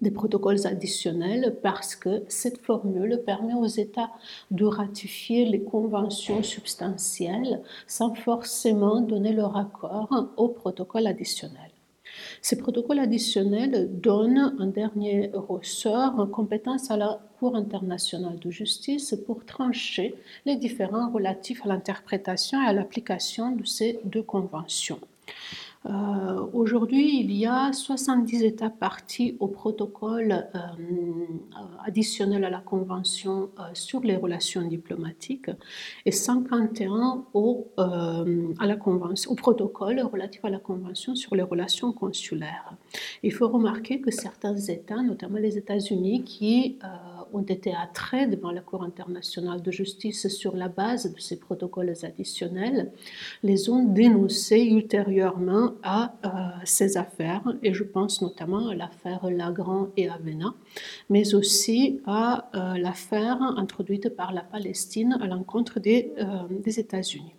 Des 0.00 0.10
protocoles 0.10 0.66
additionnels 0.66 1.56
parce 1.62 1.94
que 1.94 2.24
cette 2.28 2.58
formule 2.58 3.22
permet 3.24 3.54
aux 3.54 3.66
États 3.66 4.10
de 4.50 4.64
ratifier 4.64 5.44
les 5.44 5.62
conventions 5.62 6.42
substantielles 6.42 7.62
sans 7.86 8.14
forcément 8.14 9.00
donner 9.00 9.32
leur 9.32 9.56
accord 9.56 10.30
au 10.36 10.48
protocole 10.48 11.06
additionnel. 11.06 11.73
Ces 12.42 12.56
protocoles 12.56 12.98
additionnels 12.98 13.88
donnent 14.00 14.54
un 14.58 14.66
dernier 14.66 15.30
ressort 15.32 16.18
en 16.18 16.26
compétence 16.26 16.90
à 16.90 16.96
la 16.96 17.20
Cour 17.38 17.56
internationale 17.56 18.38
de 18.38 18.50
justice 18.50 19.14
pour 19.26 19.44
trancher 19.44 20.14
les 20.46 20.56
différends 20.56 21.10
relatifs 21.10 21.64
à 21.64 21.68
l'interprétation 21.68 22.62
et 22.62 22.66
à 22.66 22.72
l'application 22.72 23.50
de 23.52 23.64
ces 23.64 23.98
deux 24.04 24.22
conventions. 24.22 25.00
Euh, 25.86 26.46
aujourd'hui, 26.54 27.20
il 27.20 27.32
y 27.32 27.44
a 27.44 27.72
70 27.72 28.42
États 28.42 28.70
partis 28.70 29.36
au 29.38 29.48
protocole 29.48 30.46
euh, 30.54 30.58
additionnel 31.84 32.44
à 32.44 32.50
la 32.50 32.60
Convention 32.60 33.50
euh, 33.58 33.62
sur 33.74 34.00
les 34.00 34.16
relations 34.16 34.62
diplomatiques 34.62 35.50
et 36.06 36.10
51 36.10 37.24
au, 37.34 37.68
à 37.76 38.66
la 38.66 38.76
convention, 38.76 39.32
au 39.32 39.34
protocole 39.34 40.00
relatif 40.00 40.42
à 40.44 40.50
la 40.50 40.58
Convention 40.58 41.14
sur 41.14 41.34
les 41.34 41.42
relations 41.42 41.92
consulaires. 41.92 42.74
Il 43.22 43.32
faut 43.32 43.48
remarquer 43.48 44.00
que 44.00 44.10
certains 44.10 44.56
États, 44.56 45.02
notamment 45.02 45.38
les 45.38 45.58
États-Unis, 45.58 46.22
qui 46.24 46.78
ont 47.32 47.42
été 47.42 47.74
attraits 47.74 48.30
devant 48.30 48.50
la 48.50 48.60
Cour 48.60 48.82
internationale 48.82 49.62
de 49.62 49.70
justice 49.70 50.28
sur 50.28 50.56
la 50.56 50.68
base 50.68 51.12
de 51.12 51.20
ces 51.20 51.38
protocoles 51.38 51.94
additionnels, 52.02 52.92
les 53.42 53.68
ont 53.68 53.84
dénoncés 53.84 54.62
ultérieurement 54.62 55.72
à 55.82 56.14
euh, 56.24 56.28
ces 56.64 56.96
affaires, 56.96 57.42
et 57.62 57.74
je 57.74 57.84
pense 57.84 58.22
notamment 58.22 58.68
à 58.68 58.74
l'affaire 58.74 59.30
Lagrand 59.30 59.88
et 59.96 60.08
Avena, 60.08 60.54
mais 61.10 61.34
aussi 61.34 62.00
à 62.06 62.50
euh, 62.54 62.78
l'affaire 62.78 63.40
introduite 63.42 64.08
par 64.10 64.32
la 64.32 64.42
Palestine 64.42 65.18
à 65.20 65.26
l'encontre 65.26 65.78
euh, 65.86 66.02
des 66.50 66.80
États-Unis. 66.80 67.34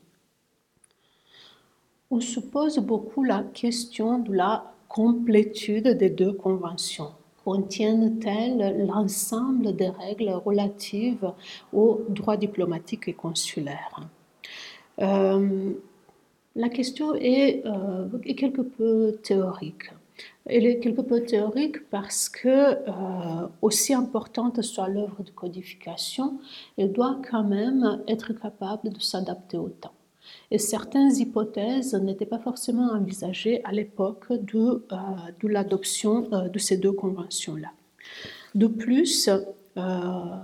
On 2.11 2.19
se 2.19 2.39
pose 2.39 2.77
beaucoup 2.79 3.23
la 3.23 3.43
question 3.43 4.19
de 4.19 4.33
la 4.33 4.73
complétude 4.87 5.89
des 5.97 6.09
deux 6.09 6.33
conventions 6.33 7.11
contiennent-elles 7.45 8.85
l'ensemble 8.87 9.75
des 9.75 9.89
règles 9.89 10.31
relatives 10.31 11.31
aux 11.71 12.01
droits 12.09 12.37
diplomatiques 12.37 13.07
et 13.07 13.13
consulaires 13.13 13.99
euh, 14.99 15.73
La 16.55 16.69
question 16.69 17.13
est, 17.13 17.63
euh, 17.65 18.07
est, 18.23 18.33
quelque 18.35 18.63
peu 18.63 19.19
théorique. 19.21 19.91
Elle 20.47 20.65
est 20.65 20.79
quelque 20.79 21.01
peu 21.01 21.21
théorique 21.21 21.87
parce 21.91 22.29
que, 22.29 22.47
euh, 22.47 23.47
aussi 23.61 23.93
importante 23.93 24.61
soit 24.63 24.89
l'œuvre 24.89 25.21
de 25.21 25.29
codification, 25.29 26.39
elle 26.77 26.91
doit 26.93 27.19
quand 27.29 27.43
même 27.43 28.01
être 28.07 28.33
capable 28.33 28.89
de 28.89 28.99
s'adapter 28.99 29.57
au 29.57 29.69
temps 29.69 29.93
et 30.51 30.57
certaines 30.57 31.15
hypothèses 31.15 31.95
n'étaient 31.95 32.25
pas 32.25 32.39
forcément 32.39 32.91
envisagées 32.91 33.63
à 33.63 33.71
l'époque 33.71 34.31
de, 34.31 34.85
euh, 34.91 34.97
l'adoption 35.43 36.27
euh, 36.33 36.49
de 36.49 36.59
ces 36.59 36.77
deux 36.77 36.91
conventions-là. 36.91 37.71
De 38.53 38.67
plus, 38.67 39.29
euh, 39.77 40.37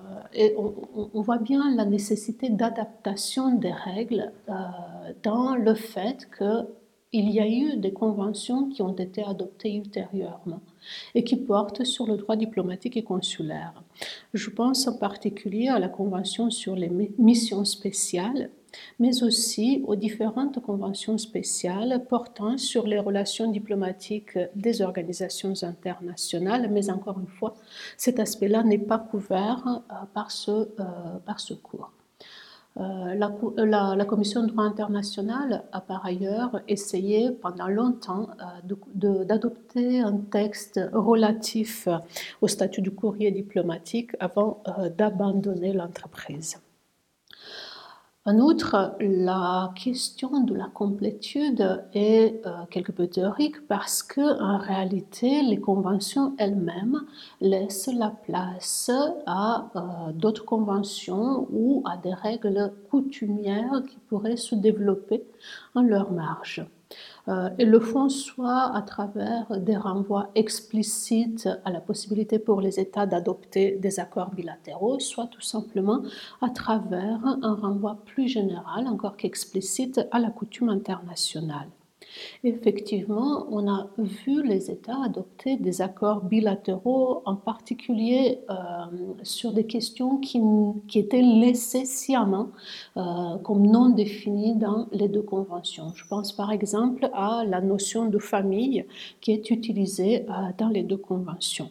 on, 1.14 1.22
voit 1.22 1.38
bien 1.38 1.74
la 1.76 1.86
nécessité 1.86 2.50
d'adaptation 2.50 3.54
des 3.54 3.72
règles 3.72 4.34
dans 5.24 5.56
le 5.56 5.74
fait 5.74 6.28
qu'il 6.38 7.30
y 7.30 7.40
a 7.40 7.48
eu 7.48 7.78
des 7.78 7.94
conventions 7.94 8.68
qui 8.68 8.82
ont 8.82 8.96
été 8.96 9.24
adoptées 9.24 9.74
ultérieurement 9.74 10.60
et 11.16 11.24
qui 11.24 11.38
portent 11.38 11.86
sur 11.86 12.08
le 12.08 12.18
droit 12.18 12.36
diplomatique 12.36 12.98
et 12.98 13.04
consulaire. 13.04 13.82
Je 14.34 14.50
pense 14.50 14.86
en 14.88 14.98
particulier 14.98 15.70
à 15.70 15.80
la 15.80 15.88
Convention 15.88 16.50
sur 16.50 16.76
les 16.76 16.90
missions 17.18 17.64
spéciales 17.64 18.50
mais 19.00 19.24
aussi 19.24 19.84
aux 19.86 19.96
différentes 19.96 20.62
conventions 20.62 21.18
spéciales 21.18 22.04
portant 22.10 22.58
sur 22.58 22.88
les 22.88 23.00
relations 23.00 23.52
diplomatiques 23.52 24.38
des 24.56 24.82
organisations 24.82 25.54
internationales. 25.64 26.70
Mais 26.72 26.90
encore 26.90 27.20
une 27.20 27.28
fois, 27.28 27.56
cet 27.98 28.20
aspect-là 28.20 28.64
n'est 28.64 28.78
pas 28.78 29.00
couvert 29.00 29.64
euh, 29.68 29.94
par 30.14 30.32
ce, 30.32 30.52
euh, 30.52 30.68
par 31.26 31.40
ce 31.40 31.54
cours. 31.54 31.92
Euh, 32.78 33.16
la, 33.16 33.96
la, 33.96 34.06
Commission 34.06 34.44
de 34.44 34.48
droit 34.48 34.64
international 34.64 35.66
a 35.74 35.82
par 35.82 36.06
ailleurs 36.06 36.62
essayé 36.70 37.32
pendant 37.32 37.68
longtemps 37.68 38.30
d'adopter 38.96 40.00
un 40.00 40.16
texte 40.18 40.80
relatif 40.94 41.90
au 42.40 42.48
statut 42.48 42.82
du 42.82 42.92
courrier 42.92 43.32
diplomatique 43.32 44.12
avant 44.22 44.64
d'abandonner 44.98 45.74
l'entreprise. 45.74 46.62
En 48.24 48.38
outre, 48.38 48.96
la 49.00 49.74
question 49.76 50.44
de 50.44 50.54
la 50.54 50.68
complétude 50.68 51.84
est 51.94 52.40
euh, 52.46 52.66
quelque 52.70 52.92
peu 52.92 53.08
théorique 53.08 53.68
parce 53.68 54.04
que, 54.04 54.40
en 54.40 54.60
réalité, 54.60 55.42
les 55.42 55.60
conventions 55.60 56.36
elles-mêmes 56.38 57.02
laissent 57.40 57.90
la 57.92 58.12
place 58.12 58.92
à 59.26 59.72
euh, 59.76 60.12
d'autres 60.12 60.46
conventions 60.46 61.48
ou 61.52 61.82
à 61.86 61.98
des 61.98 62.14
règles 62.14 62.72
coutumières 62.92 63.82
qui 63.90 63.98
pourraient 64.08 64.38
se 64.38 64.54
développer 64.54 65.24
en 65.74 65.82
leur 65.82 66.12
marge. 66.12 66.64
Euh, 67.28 67.50
et 67.60 67.66
le 67.66 67.80
font 67.80 68.10
soit 68.10 68.76
à 68.76 68.82
travers 68.82 69.46
des 69.60 69.78
renvois 69.78 70.32
explicites 70.36 71.48
à 71.66 71.72
la 71.72 71.80
possibilité 71.80 72.40
pour 72.40 72.62
les 72.62 72.80
États 72.80 73.06
d'adopter 73.06 73.78
des 73.80 74.00
accords 74.00 74.32
bilatéraux, 74.32 75.00
soit 75.00 75.28
tout 75.28 75.42
simplement 75.42 76.02
à 76.42 76.50
travers 76.50 77.20
un 77.42 77.56
renvoi 77.56 77.98
plus 78.06 78.28
général, 78.28 78.88
encore 78.88 79.18
qu'explicite, 79.18 80.02
à 80.12 80.20
la 80.20 80.30
coutume 80.30 80.70
internationale. 80.70 81.68
Effectivement, 82.44 83.48
on 83.52 83.68
a 83.68 83.90
vu 83.98 84.44
les 84.44 84.72
États 84.72 85.04
adopter 85.04 85.58
des 85.58 85.82
accords 85.82 86.24
bilatéraux, 86.24 87.22
en 87.26 87.36
particulier 87.36 88.40
euh, 88.50 88.56
sur 89.24 89.54
des 89.54 89.66
questions 89.66 90.18
qui, 90.18 90.42
étaient 90.96 91.22
laissées 91.22 91.86
sciemment 91.86 92.50
euh, 92.98 93.38
comme 93.44 93.66
non 93.66 93.90
définies 93.90 94.56
dans 94.56 94.88
les 94.92 95.08
deux 95.08 95.22
conventions. 95.22 95.92
Je 95.96 96.06
pense 96.08 96.32
par 96.32 96.52
exemple 96.52 97.10
à 97.14 97.44
la 97.46 97.62
notion 97.62 98.06
de 98.08 98.18
famille 98.18 98.86
qui 99.22 99.32
est 99.32 99.50
utilisée 99.50 100.26
euh, 100.30 100.34
dans 100.58 100.70
les 100.70 100.84
deux 100.84 100.98
conventions. 100.98 101.70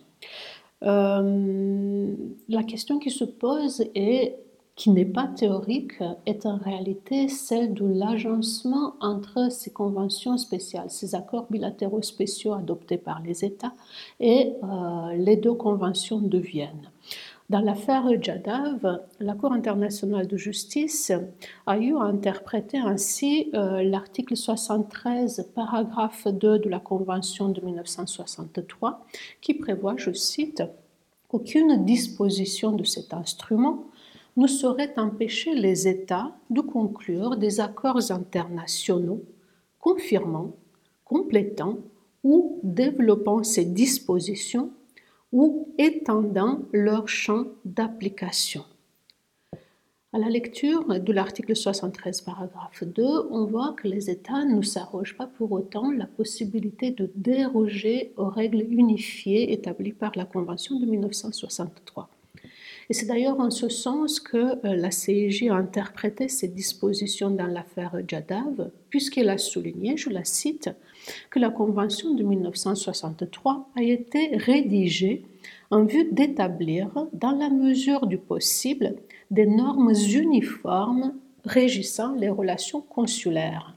la 0.83 2.63
question 2.67 2.99
qui 2.99 3.11
se 3.11 3.25
pose 3.25 3.85
est 3.95 4.39
qui 4.81 4.89
n'est 4.89 5.05
pas 5.05 5.27
théorique, 5.27 6.03
est 6.25 6.47
en 6.47 6.57
réalité 6.57 7.29
celle 7.29 7.75
de 7.75 7.85
l'agencement 7.85 8.95
entre 9.03 9.53
ces 9.53 9.71
conventions 9.71 10.39
spéciales, 10.39 10.89
ces 10.89 11.15
accords 11.15 11.49
bilatéraux 11.51 12.01
spéciaux 12.01 12.55
adoptés 12.55 12.97
par 12.97 13.21
les 13.21 13.45
États 13.45 13.75
et 14.21 14.55
euh, 14.65 15.13
les 15.17 15.37
deux 15.37 15.53
conventions 15.53 16.21
de 16.21 16.39
Vienne. 16.39 16.91
Dans 17.51 17.61
l'affaire 17.61 18.07
Jadav, 18.23 19.03
la 19.21 19.35
Cour 19.35 19.53
internationale 19.53 20.27
de 20.27 20.39
justice 20.39 21.13
a 21.67 21.77
eu 21.77 21.95
à 21.99 22.05
interpréter 22.05 22.79
ainsi 22.79 23.51
euh, 23.53 23.83
l'article 23.83 24.35
73, 24.35 25.51
paragraphe 25.55 26.27
2 26.27 26.59
de 26.59 26.71
la 26.71 26.81
Convention 26.81 27.51
de 27.51 27.61
1963, 27.61 29.05
qui 29.43 29.53
prévoit, 29.53 29.97
je 29.99 30.13
cite, 30.13 30.63
Aucune 31.33 31.85
disposition 31.85 32.73
de 32.73 32.83
cet 32.83 33.15
instrument 33.15 33.85
ne 34.41 34.47
saurait 34.47 34.95
empêcher 34.97 35.55
les 35.55 35.87
États 35.87 36.35
de 36.49 36.63
conclure 36.63 37.37
des 37.37 37.61
accords 37.61 38.11
internationaux 38.11 39.23
confirmant, 39.79 40.57
complétant 41.05 41.77
ou 42.25 42.59
développant 42.63 43.43
ces 43.43 43.67
dispositions 43.67 44.71
ou 45.31 45.69
étendant 45.77 46.63
leur 46.73 47.07
champ 47.07 47.45
d'application. 47.67 48.65
À 50.15 50.19
la 50.19 50.31
lecture 50.31 50.87
de 50.87 51.13
l'article 51.13 51.55
73, 51.55 52.23
paragraphe 52.23 52.83
2, 52.83 53.29
on 53.31 53.45
voit 53.45 53.75
que 53.75 53.89
les 53.89 54.09
États 54.09 54.47
ne 54.47 54.63
s'arrogent 54.63 55.19
pas 55.19 55.27
pour 55.27 55.53
autant 55.53 55.93
la 55.93 56.07
possibilité 56.07 56.91
de 56.93 57.11
déroger 57.15 58.15
aux 58.17 58.31
règles 58.31 58.63
unifiées 58.63 59.53
établies 59.53 59.93
par 59.93 60.13
la 60.17 60.25
Convention 60.25 60.81
de 60.81 60.87
1963. 60.87 62.09
Et 62.91 62.93
c'est 62.93 63.07
d'ailleurs 63.07 63.39
en 63.39 63.51
ce 63.51 63.69
sens 63.69 64.19
que 64.19 64.37
euh, 64.37 64.75
la 64.75 64.91
CIJ 64.91 65.49
a 65.49 65.55
interprété 65.55 66.29
ces 66.29 66.49
dispositions 66.49 67.31
dans 67.31 67.47
l'affaire 67.47 67.95
Jadav, 68.07 68.73
puisqu'elle 68.89 69.31
a 69.31 69.39
souligné, 69.39 69.97
je 69.97 70.11
la 70.11 70.25
cite, 70.25 70.71
que 71.31 71.39
la 71.39 71.51
Convention 71.51 72.15
de 72.15 72.25
1963 72.25 73.69
a 73.77 73.83
été 73.83 74.37
rédigée 74.37 75.25
en 75.71 75.85
vue 75.85 76.09
d'établir, 76.11 76.89
dans 77.13 77.31
la 77.31 77.49
mesure 77.49 78.09
du 78.09 78.19
possible, 78.19 78.97
des 79.31 79.47
normes 79.47 79.95
uniformes 80.13 81.15
régissant 81.45 82.17
les 82.17 82.29
relations 82.29 82.81
consulaires. 82.81 83.77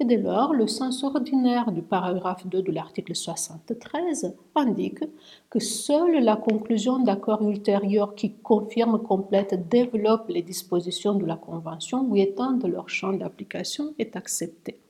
Et 0.00 0.04
dès 0.04 0.16
lors, 0.16 0.52
le 0.52 0.66
sens 0.66 1.04
ordinaire 1.04 1.72
du 1.72 1.82
paragraphe 1.82 2.46
2 2.46 2.62
de 2.62 2.72
l'article 2.72 3.14
73 3.14 4.34
indique 4.54 5.04
que 5.50 5.58
seule 5.58 6.22
la 6.22 6.36
conclusion 6.36 6.98
d'accords 6.98 7.48
ultérieurs 7.48 8.14
qui 8.14 8.34
confirment, 8.34 9.02
complètent, 9.02 9.68
développent 9.68 10.28
les 10.28 10.42
dispositions 10.42 11.14
de 11.14 11.26
la 11.26 11.36
Convention 11.36 12.06
ou 12.08 12.16
étendent 12.16 12.66
leur 12.66 12.88
champ 12.88 13.12
d'application 13.12 13.94
est 13.98 14.16
acceptée. 14.16 14.80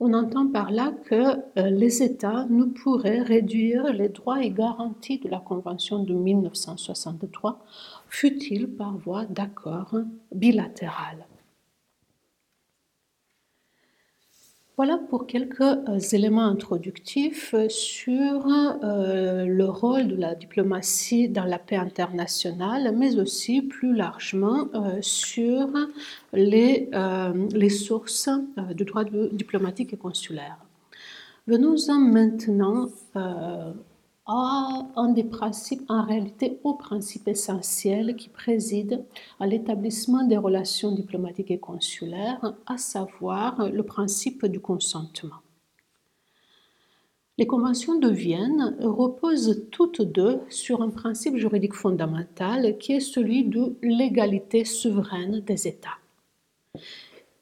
On 0.00 0.12
entend 0.12 0.48
par 0.48 0.72
là 0.72 0.92
que 1.04 1.14
euh, 1.56 1.70
les 1.70 2.02
États 2.02 2.46
ne 2.50 2.64
pourraient 2.64 3.22
réduire 3.22 3.92
les 3.92 4.08
droits 4.08 4.42
et 4.42 4.50
garanties 4.50 5.20
de 5.20 5.28
la 5.28 5.38
Convention 5.38 6.02
de 6.02 6.12
1963, 6.12 7.64
fut-il 8.08 8.68
par 8.68 8.96
voie 8.98 9.24
d'accord 9.24 9.94
bilatéral. 10.32 11.26
Voilà 14.76 14.98
pour 14.98 15.28
quelques 15.28 15.60
euh, 15.60 16.00
éléments 16.12 16.46
introductifs 16.46 17.54
sur 17.68 18.48
euh, 18.82 19.44
le 19.44 19.64
rôle 19.66 20.08
de 20.08 20.16
la 20.16 20.34
diplomatie 20.34 21.28
dans 21.28 21.44
la 21.44 21.60
paix 21.60 21.76
internationale, 21.76 22.92
mais 22.96 23.16
aussi 23.20 23.62
plus 23.62 23.94
largement 23.94 24.66
euh, 24.74 24.98
sur 25.00 25.68
les, 26.32 26.90
les 27.52 27.68
sources 27.68 28.28
de 28.56 28.84
droit 28.84 29.04
diplomatique 29.04 29.92
et 29.92 29.96
consulaire. 29.96 30.58
Venons-en 31.46 31.98
maintenant 32.00 32.88
à 34.26 34.86
un 34.96 35.08
des 35.08 35.24
principes, 35.24 35.82
en 35.88 36.02
réalité 36.02 36.58
au 36.64 36.74
principe 36.74 37.28
essentiel 37.28 38.16
qui 38.16 38.28
préside 38.28 39.04
à 39.38 39.46
l'établissement 39.46 40.24
des 40.24 40.38
relations 40.38 40.92
diplomatiques 40.92 41.50
et 41.50 41.58
consulaires, 41.58 42.54
à 42.66 42.78
savoir 42.78 43.68
le 43.68 43.82
principe 43.82 44.46
du 44.46 44.60
consentement. 44.60 45.36
Les 47.36 47.46
conventions 47.46 47.98
de 47.98 48.08
Vienne 48.08 48.76
reposent 48.80 49.66
toutes 49.72 50.02
deux 50.02 50.40
sur 50.48 50.82
un 50.82 50.90
principe 50.90 51.36
juridique 51.36 51.74
fondamental 51.74 52.78
qui 52.78 52.92
est 52.92 53.00
celui 53.00 53.44
de 53.44 53.76
l'égalité 53.82 54.64
souveraine 54.64 55.40
des 55.40 55.66
États. 55.66 55.98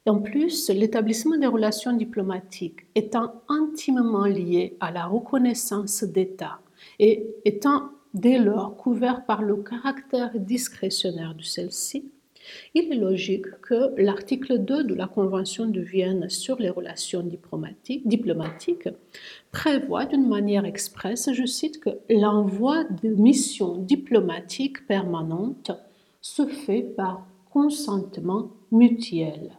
En 0.06 0.18
plus, 0.18 0.70
l'établissement 0.70 1.36
des 1.36 1.46
relations 1.46 1.92
diplomatiques 1.92 2.86
étant 2.94 3.34
intimement 3.48 4.24
lié 4.24 4.76
à 4.80 4.90
la 4.90 5.04
reconnaissance 5.04 6.02
d'États 6.04 6.61
et 6.98 7.26
étant 7.44 7.90
dès 8.14 8.38
lors 8.38 8.76
couvert 8.76 9.24
par 9.24 9.42
le 9.42 9.56
caractère 9.56 10.38
discrétionnaire 10.38 11.34
de 11.34 11.42
celle-ci, 11.42 12.10
il 12.74 12.92
est 12.92 12.96
logique 12.96 13.48
que 13.62 13.94
l'article 14.00 14.58
2 14.58 14.84
de 14.84 14.94
la 14.94 15.06
Convention 15.06 15.66
de 15.66 15.80
Vienne 15.80 16.28
sur 16.28 16.58
les 16.58 16.70
relations 16.70 17.22
diplomatiques 17.22 18.88
prévoit 19.50 20.06
d'une 20.06 20.28
manière 20.28 20.64
expresse, 20.64 21.32
je 21.32 21.46
cite, 21.46 21.80
que 21.80 21.90
l'envoi 22.10 22.84
de 22.84 23.10
missions 23.10 23.76
diplomatiques 23.76 24.86
permanentes 24.86 25.72
se 26.20 26.46
fait 26.46 26.82
par 26.82 27.26
consentement 27.50 28.50
mutuel. 28.70 29.58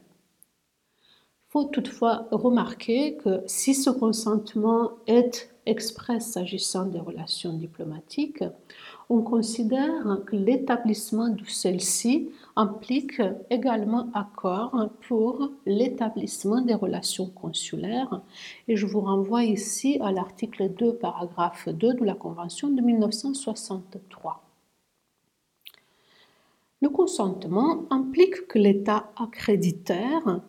Il 0.95 1.51
faut 1.53 1.65
toutefois 1.65 2.27
remarquer 2.31 3.15
que 3.17 3.43
si 3.45 3.75
ce 3.75 3.91
consentement 3.91 4.93
est 5.05 5.52
expresse 5.65 6.31
s'agissant 6.31 6.85
des 6.85 6.99
relations 6.99 7.53
diplomatiques, 7.53 8.43
on 9.09 9.21
considère 9.21 10.19
que 10.25 10.35
l'établissement 10.35 11.29
de 11.29 11.43
celles-ci 11.45 12.29
implique 12.55 13.21
également 13.49 14.09
accord 14.13 14.89
pour 15.07 15.51
l'établissement 15.65 16.61
des 16.61 16.73
relations 16.73 17.27
consulaires 17.27 18.21
et 18.67 18.75
je 18.75 18.85
vous 18.85 19.01
renvoie 19.01 19.43
ici 19.43 19.97
à 20.01 20.11
l'article 20.11 20.69
2, 20.69 20.95
paragraphe 20.95 21.69
2 21.69 21.93
de 21.93 22.05
la 22.05 22.15
Convention 22.15 22.69
de 22.69 22.81
1963. 22.81 24.43
Le 26.81 26.89
consentement 26.89 27.85
implique 27.89 28.47
que 28.47 28.59
l'État 28.59 29.09
accréditaire 29.15 30.41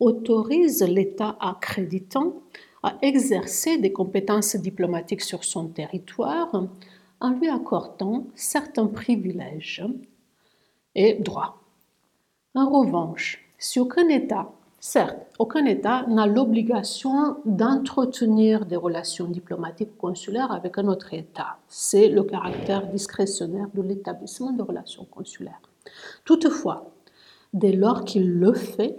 autorise 0.00 0.82
l'État 0.82 1.36
accréditant 1.40 2.42
à 2.82 2.96
exercer 3.02 3.78
des 3.78 3.92
compétences 3.92 4.56
diplomatiques 4.56 5.22
sur 5.22 5.44
son 5.44 5.68
territoire 5.68 6.50
en 7.20 7.30
lui 7.30 7.48
accordant 7.48 8.26
certains 8.34 8.86
privilèges 8.86 9.84
et 10.94 11.14
droits. 11.14 11.56
En 12.54 12.68
revanche, 12.68 13.44
si 13.58 13.80
aucun 13.80 14.08
État, 14.08 14.50
certes, 14.80 15.18
aucun 15.38 15.64
État 15.64 16.06
n'a 16.06 16.26
l'obligation 16.26 17.38
d'entretenir 17.44 18.66
des 18.66 18.76
relations 18.76 19.26
diplomatiques 19.26 19.96
consulaires 19.96 20.52
avec 20.52 20.78
un 20.78 20.86
autre 20.88 21.12
État, 21.14 21.58
c'est 21.68 22.08
le 22.08 22.22
caractère 22.22 22.86
discrétionnaire 22.86 23.68
de 23.74 23.82
l'établissement 23.82 24.52
de 24.52 24.62
relations 24.62 25.04
consulaires. 25.04 25.60
Toutefois, 26.24 26.90
dès 27.52 27.72
lors 27.72 28.04
qu'il 28.04 28.30
le 28.30 28.52
fait, 28.52 28.96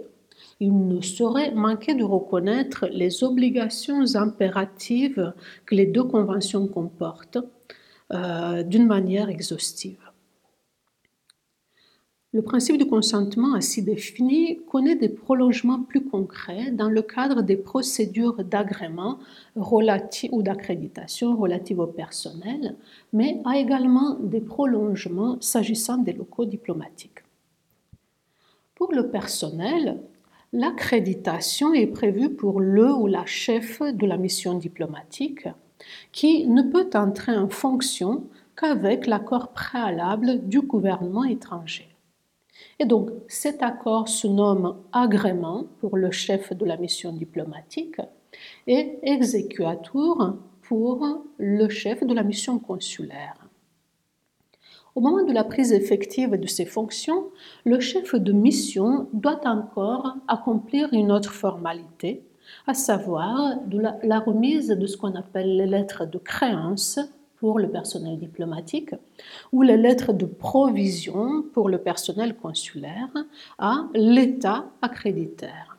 il 0.60 0.86
ne 0.86 1.00
saurait 1.00 1.52
manquer 1.52 1.94
de 1.94 2.04
reconnaître 2.04 2.86
les 2.92 3.24
obligations 3.24 4.14
impératives 4.14 5.32
que 5.64 5.74
les 5.74 5.86
deux 5.86 6.04
conventions 6.04 6.68
comportent 6.68 7.38
euh, 8.12 8.62
d'une 8.62 8.86
manière 8.86 9.30
exhaustive. 9.30 9.98
Le 12.32 12.42
principe 12.42 12.78
du 12.78 12.86
consentement 12.86 13.54
ainsi 13.54 13.82
défini 13.82 14.60
connaît 14.70 14.94
des 14.94 15.08
prolongements 15.08 15.82
plus 15.82 16.04
concrets 16.04 16.70
dans 16.70 16.88
le 16.88 17.02
cadre 17.02 17.42
des 17.42 17.56
procédures 17.56 18.44
d'agrément 18.44 19.18
ou 19.56 20.42
d'accréditation 20.42 21.36
relatives 21.36 21.80
au 21.80 21.88
personnel, 21.88 22.76
mais 23.12 23.42
a 23.44 23.58
également 23.58 24.14
des 24.20 24.40
prolongements 24.40 25.40
s'agissant 25.40 25.96
des 25.96 26.12
locaux 26.12 26.44
diplomatiques. 26.44 27.24
Pour 28.76 28.92
le 28.92 29.10
personnel, 29.10 30.00
L'accréditation 30.52 31.74
est 31.74 31.86
prévue 31.86 32.34
pour 32.34 32.58
le 32.58 32.92
ou 32.92 33.06
la 33.06 33.24
chef 33.24 33.80
de 33.82 34.04
la 34.04 34.16
mission 34.16 34.54
diplomatique 34.54 35.46
qui 36.10 36.48
ne 36.48 36.62
peut 36.62 36.90
entrer 36.94 37.36
en 37.36 37.48
fonction 37.48 38.24
qu'avec 38.56 39.06
l'accord 39.06 39.52
préalable 39.52 40.48
du 40.48 40.60
gouvernement 40.60 41.22
étranger. 41.22 41.88
Et 42.80 42.84
donc 42.84 43.10
cet 43.28 43.62
accord 43.62 44.08
se 44.08 44.26
nomme 44.26 44.76
agrément 44.90 45.66
pour 45.78 45.96
le 45.96 46.10
chef 46.10 46.52
de 46.52 46.64
la 46.64 46.76
mission 46.76 47.12
diplomatique 47.12 48.00
et 48.66 48.98
exécuatur 49.04 50.36
pour 50.62 51.24
le 51.38 51.68
chef 51.68 52.02
de 52.04 52.12
la 52.12 52.24
mission 52.24 52.58
consulaire. 52.58 53.39
Au 54.96 55.00
moment 55.00 55.24
de 55.24 55.32
la 55.32 55.44
prise 55.44 55.72
effective 55.72 56.32
de 56.32 56.46
ses 56.46 56.64
fonctions, 56.64 57.26
le 57.64 57.78
chef 57.78 58.14
de 58.14 58.32
mission 58.32 59.08
doit 59.12 59.40
encore 59.46 60.16
accomplir 60.26 60.92
une 60.92 61.12
autre 61.12 61.32
formalité, 61.32 62.24
à 62.66 62.74
savoir 62.74 63.58
la, 64.02 64.18
remise 64.18 64.68
de 64.68 64.86
ce 64.86 64.96
qu'on 64.96 65.14
appelle 65.14 65.56
les 65.56 65.66
lettres 65.66 66.06
de 66.06 66.18
créance 66.18 66.98
pour 67.36 67.60
le 67.60 67.70
personnel 67.70 68.18
diplomatique 68.18 68.94
ou 69.52 69.62
les 69.62 69.76
lettres 69.76 70.12
de 70.12 70.26
provision 70.26 71.44
pour 71.54 71.68
le 71.68 71.78
personnel 71.78 72.34
consulaire 72.36 73.08
à 73.58 73.86
l'État 73.94 74.66
accréditaire. 74.82 75.78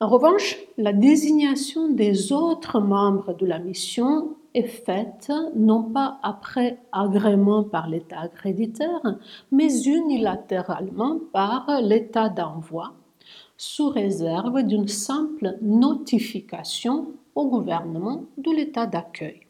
En 0.00 0.08
revanche, 0.08 0.56
la 0.78 0.92
désignation 0.92 1.88
des 1.88 2.32
autres 2.32 2.80
membres 2.80 3.34
de 3.34 3.46
la 3.46 3.60
mission 3.60 4.36
est 4.54 4.62
faite 4.62 5.32
non 5.54 5.82
pas 5.82 6.18
après 6.22 6.78
agrément 6.92 7.64
par 7.64 7.88
l'État 7.88 8.20
accréditeur, 8.20 9.00
mais 9.50 9.82
unilatéralement 9.84 11.18
par 11.32 11.80
l'État 11.82 12.28
d'envoi, 12.28 12.94
sous 13.56 13.88
réserve 13.88 14.62
d'une 14.62 14.88
simple 14.88 15.56
notification 15.62 17.12
au 17.34 17.48
gouvernement 17.48 18.24
de 18.36 18.50
l'État 18.50 18.86
d'accueil. 18.86 19.40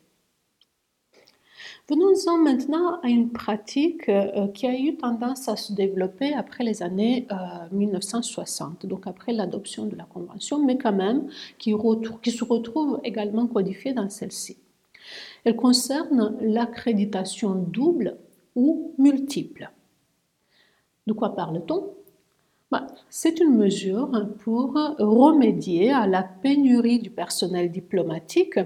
Venons-en 1.88 2.38
maintenant 2.38 3.00
à 3.02 3.08
une 3.08 3.30
pratique 3.30 4.08
euh, 4.08 4.46
qui 4.48 4.66
a 4.66 4.78
eu 4.78 4.96
tendance 4.96 5.48
à 5.48 5.56
se 5.56 5.72
développer 5.72 6.32
après 6.32 6.62
les 6.62 6.82
années 6.82 7.26
1960, 7.72 8.84
euh, 8.84 8.88
donc 8.88 9.06
après 9.06 9.32
l'adoption 9.32 9.86
de 9.86 9.96
la 9.96 10.04
Convention, 10.04 10.64
mais 10.64 10.78
quand 10.78 10.92
même 10.92 11.28
qui 11.58 11.72
se 11.72 12.44
retrouve 12.44 13.00
également 13.02 13.48
codifiée 13.48 13.92
dans 13.92 14.08
celle-ci. 14.08 14.56
Elle 15.44 15.56
concerne 15.56 16.36
l'accréditation 16.40 17.54
double 17.54 18.16
ou 18.54 18.94
multiple. 18.98 19.70
De 21.06 21.12
quoi 21.12 21.34
parle-t-on? 21.34 21.94
Bah, 22.70 22.86
C'est 23.10 23.40
une 23.40 23.56
mesure 23.56 24.28
pour 24.44 24.74
remédier 24.98 25.92
à 25.92 26.06
la 26.06 26.22
pénurie 26.22 27.00
du 27.00 27.10
personnel 27.10 27.70
diplomatique 27.70 28.58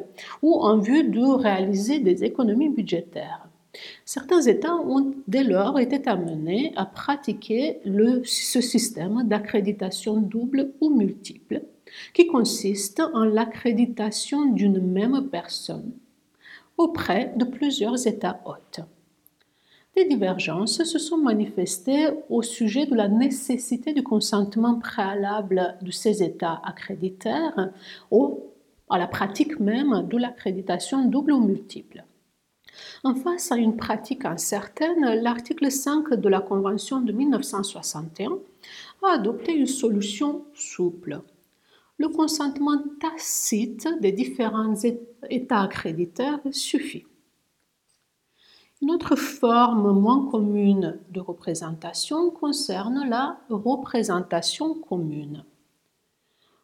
ou 0.42 0.54
en 0.54 0.78
vue 0.78 1.04
de 1.08 1.20
réaliser 1.20 1.98
des 1.98 2.24
économies 2.24 2.68
budgétaires. 2.68 3.48
Certains 4.04 4.42
États 4.42 4.76
ont 4.76 5.14
dès 5.26 5.44
lors 5.44 5.78
été 5.78 6.06
amenés 6.08 6.72
à 6.76 6.86
pratiquer 6.86 7.80
ce 8.24 8.60
système 8.60 9.24
d'accréditation 9.24 10.16
double 10.16 10.72
ou 10.80 10.90
multiple, 10.90 11.62
qui 12.14 12.26
consiste 12.26 13.02
en 13.12 13.24
l'accréditation 13.24 14.46
d'une 14.46 14.80
même 14.80 15.28
personne 15.30 15.92
auprès 16.76 17.32
de 17.36 17.44
plusieurs 17.44 18.06
États 18.06 18.40
hôtes. 18.44 18.80
Des 19.96 20.04
divergences 20.04 20.84
se 20.84 20.98
sont 20.98 21.16
manifestées 21.16 22.08
au 22.28 22.42
sujet 22.42 22.84
de 22.84 22.94
la 22.94 23.08
nécessité 23.08 23.94
du 23.94 24.02
consentement 24.02 24.78
préalable 24.78 25.78
de 25.80 25.90
ces 25.90 26.22
États 26.22 26.60
accréditaires 26.62 27.70
ou 28.10 28.40
à 28.90 28.98
la 28.98 29.06
pratique 29.06 29.58
même 29.58 30.06
de 30.06 30.18
l'accréditation 30.18 31.06
double 31.06 31.32
ou 31.32 31.40
multiple. 31.40 32.04
En 33.04 33.14
face 33.14 33.50
à 33.50 33.56
une 33.56 33.76
pratique 33.76 34.26
incertaine, 34.26 35.22
l'article 35.22 35.70
5 35.70 36.12
de 36.12 36.28
la 36.28 36.40
Convention 36.40 37.00
de 37.00 37.12
1961 37.12 38.38
a 39.02 39.14
adopté 39.14 39.54
une 39.54 39.66
solution 39.66 40.44
souple 40.54 41.22
le 41.98 42.08
consentement 42.08 42.82
tacite 43.00 43.88
des 44.00 44.12
différents 44.12 44.74
États 45.30 45.60
accréditeurs 45.60 46.40
suffit. 46.52 47.04
Une 48.82 48.90
autre 48.90 49.16
forme 49.16 49.98
moins 49.98 50.28
commune 50.30 50.98
de 51.10 51.20
représentation 51.20 52.30
concerne 52.30 53.08
la 53.08 53.40
représentation 53.48 54.74
commune. 54.74 55.44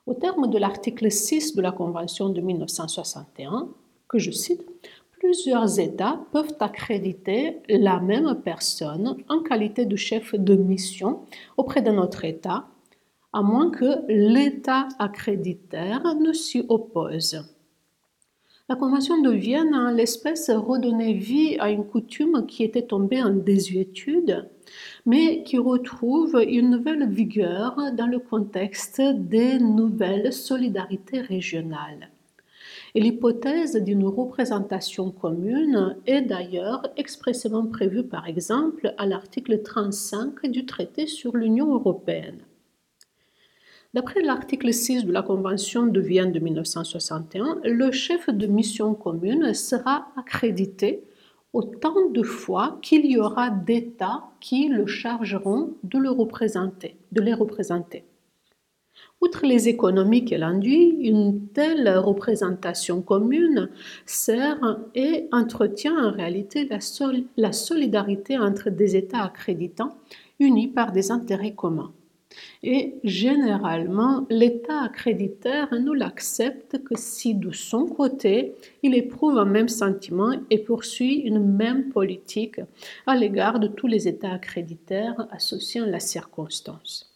Au 0.04 0.14
terme 0.14 0.50
de 0.50 0.58
l'article 0.58 1.10
6 1.10 1.56
de 1.56 1.62
la 1.62 1.72
Convention 1.72 2.28
de 2.28 2.40
1961, 2.42 3.68
que 4.08 4.18
je 4.18 4.30
cite, 4.30 4.62
plusieurs 5.18 5.78
États 5.78 6.20
peuvent 6.32 6.56
accréditer 6.60 7.62
la 7.68 8.00
même 8.00 8.34
personne 8.44 9.16
en 9.28 9.40
qualité 9.42 9.86
de 9.86 9.96
chef 9.96 10.34
de 10.34 10.54
mission 10.54 11.20
auprès 11.56 11.80
d'un 11.80 11.96
autre 11.96 12.24
État, 12.24 12.66
à 13.32 13.42
moins 13.42 13.70
que 13.70 14.04
l'État 14.08 14.88
accréditaire 14.98 16.14
ne 16.16 16.32
s'y 16.32 16.64
oppose. 16.68 17.44
La 18.68 18.76
Convention 18.76 19.20
de 19.20 19.30
Vienne 19.30 19.74
a 19.74 19.88
en 19.88 19.90
l'espèce 19.90 20.48
redonné 20.48 21.14
vie 21.14 21.56
à 21.58 21.70
une 21.70 21.84
coutume 21.84 22.46
qui 22.46 22.62
était 22.62 22.86
tombée 22.86 23.22
en 23.22 23.30
désuétude, 23.30 24.48
mais 25.04 25.42
qui 25.42 25.58
retrouve 25.58 26.42
une 26.46 26.70
nouvelle 26.70 27.08
vigueur 27.08 27.76
dans 27.96 28.06
le 28.06 28.18
contexte 28.18 29.00
des 29.00 29.58
nouvelles 29.58 30.32
solidarités 30.32 31.20
régionales. 31.20 32.10
Et 32.94 33.00
l'hypothèse 33.00 33.76
d'une 33.76 34.06
représentation 34.06 35.10
commune 35.10 35.96
est 36.06 36.22
d'ailleurs 36.22 36.82
expressément 36.96 37.66
prévue 37.66 38.04
par 38.04 38.28
exemple 38.28 38.94
à 38.98 39.06
l'article 39.06 39.62
35 39.62 40.46
du 40.46 40.66
traité 40.66 41.06
sur 41.06 41.36
l'Union 41.36 41.72
européenne. 41.74 42.42
D'après 43.94 44.22
l'article 44.22 44.72
6 44.72 45.04
de 45.04 45.12
la 45.12 45.20
Convention 45.20 45.86
de 45.86 46.00
Vienne 46.00 46.32
de 46.32 46.38
1961, 46.38 47.60
le 47.62 47.92
chef 47.92 48.30
de 48.30 48.46
mission 48.46 48.94
commune 48.94 49.52
sera 49.52 50.06
accrédité 50.16 51.04
autant 51.52 52.08
de 52.08 52.22
fois 52.22 52.78
qu'il 52.80 53.04
y 53.04 53.18
aura 53.18 53.50
d'États 53.50 54.24
qui 54.40 54.68
le 54.68 54.86
chargeront 54.86 55.74
de, 55.82 55.98
le 55.98 56.08
représenter, 56.08 56.96
les 57.14 57.34
représenter. 57.34 58.06
Outre 59.20 59.44
les 59.44 59.68
économies 59.68 60.24
qu'elle 60.24 60.42
induit, 60.42 60.96
une 61.02 61.48
telle 61.48 61.86
représentation 61.98 63.02
commune 63.02 63.68
sert 64.06 64.80
et 64.94 65.28
entretient 65.32 66.02
en 66.02 66.12
réalité 66.12 66.66
la, 66.66 66.78
la 67.36 67.52
solidarité 67.52 68.38
entre 68.38 68.70
des 68.70 68.96
États 68.96 69.24
accréditants 69.24 69.98
unis 70.40 70.68
par 70.68 70.92
des 70.92 71.10
intérêts 71.10 71.54
communs. 71.54 71.92
Et 72.62 72.94
généralement, 73.04 74.26
l'État 74.30 74.82
accréditaire 74.82 75.68
ne 75.72 75.92
l'accepte 75.92 76.82
que 76.84 76.94
si 76.96 77.34
de 77.34 77.50
son 77.50 77.86
côté, 77.86 78.54
il 78.82 78.94
éprouve 78.94 79.38
un 79.38 79.44
même 79.44 79.68
sentiment 79.68 80.32
et 80.50 80.58
poursuit 80.58 81.16
une 81.16 81.44
même 81.44 81.88
politique 81.90 82.60
à 83.06 83.16
l'égard 83.16 83.58
de 83.58 83.66
tous 83.66 83.86
les 83.86 84.08
États 84.08 84.32
accréditaires 84.32 85.26
associant 85.30 85.86
la 85.86 86.00
circonstance. 86.00 87.08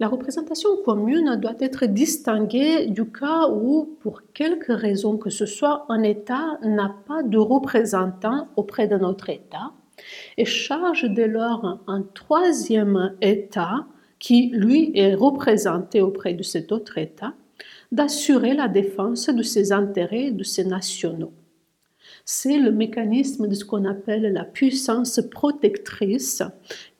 La 0.00 0.08
représentation 0.08 0.70
commune 0.84 1.36
doit 1.36 1.54
être 1.60 1.86
distinguée 1.86 2.86
du 2.86 3.10
cas 3.10 3.48
où, 3.48 3.96
pour 4.00 4.22
quelque 4.32 4.72
raison 4.72 5.16
que 5.18 5.30
ce 5.30 5.46
soit, 5.46 5.86
un 5.88 6.02
État 6.02 6.58
n'a 6.62 6.96
pas 7.06 7.22
de 7.22 7.38
représentant 7.38 8.48
auprès 8.56 8.88
d'un 8.88 9.02
autre 9.02 9.30
État 9.30 9.72
et 10.36 10.44
charge 10.44 11.04
dès 11.04 11.28
lors 11.28 11.80
un 11.86 12.02
troisième 12.14 13.14
État 13.20 13.86
qui, 14.18 14.50
lui, 14.52 14.90
est 14.94 15.14
représenté 15.14 16.00
auprès 16.00 16.34
de 16.34 16.42
cet 16.42 16.72
autre 16.72 16.98
État, 16.98 17.34
d'assurer 17.92 18.54
la 18.54 18.68
défense 18.68 19.28
de 19.28 19.42
ses 19.42 19.72
intérêts 19.72 20.26
et 20.26 20.32
de 20.32 20.44
ses 20.44 20.64
nationaux. 20.64 21.32
C'est 22.24 22.58
le 22.58 22.72
mécanisme 22.72 23.48
de 23.48 23.54
ce 23.54 23.64
qu'on 23.64 23.84
appelle 23.84 24.32
la 24.32 24.44
puissance 24.44 25.20
protectrice 25.30 26.42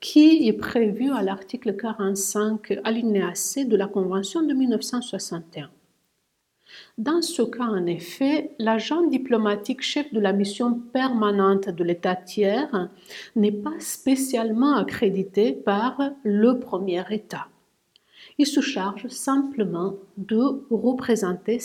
qui 0.01 0.47
est 0.47 0.53
prévu 0.53 1.11
à 1.13 1.23
l'article 1.23 1.75
45 1.77 2.81
alinéa 2.85 3.35
C 3.35 3.65
de 3.65 3.77
la 3.77 3.87
Convention 3.87 4.43
de 4.43 4.53
1961. 4.53 5.71
Dans 6.97 7.23
ce 7.23 7.43
cas, 7.43 7.65
en 7.65 7.87
effet, 7.87 8.53
l'agent 8.61 9.03
diplomatique 9.09 9.83
chef 9.83 10.13
de 10.13 10.21
la 10.21 10.33
mission 10.33 10.75
permanente 10.93 11.69
de 11.69 11.83
l'État 11.83 12.15
tiers 12.15 12.89
n'est 13.35 13.51
pas 13.51 13.75
spécialement 13.81 14.77
accrédité 14.77 15.53
par 15.53 16.01
le 16.23 16.61
premier 16.61 17.03
État. 17.11 17.49
Il 18.39 18.47
se 18.47 18.61
charge 18.61 19.09
simplement 19.09 19.97
de 20.17 20.65
représenter 20.71 21.59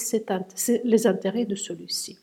les 0.84 1.08
intérêts 1.08 1.46
de 1.46 1.56
celui-ci. 1.56 2.18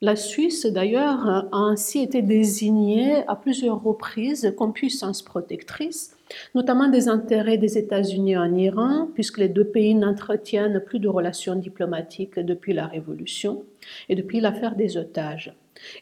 La 0.00 0.14
Suisse, 0.14 0.64
d'ailleurs, 0.64 1.26
a 1.26 1.48
ainsi 1.52 1.98
été 1.98 2.22
désignée 2.22 3.26
à 3.26 3.34
plusieurs 3.34 3.82
reprises 3.82 4.54
comme 4.56 4.72
puissance 4.72 5.22
protectrice, 5.22 6.16
notamment 6.54 6.86
des 6.86 7.08
intérêts 7.08 7.58
des 7.58 7.78
États-Unis 7.78 8.36
en 8.36 8.54
Iran, 8.54 9.08
puisque 9.12 9.38
les 9.38 9.48
deux 9.48 9.64
pays 9.64 9.96
n'entretiennent 9.96 10.80
plus 10.86 11.00
de 11.00 11.08
relations 11.08 11.56
diplomatiques 11.56 12.38
depuis 12.38 12.74
la 12.74 12.86
Révolution 12.86 13.64
et 14.08 14.14
depuis 14.14 14.40
l'affaire 14.40 14.76
des 14.76 14.96
otages. 14.96 15.52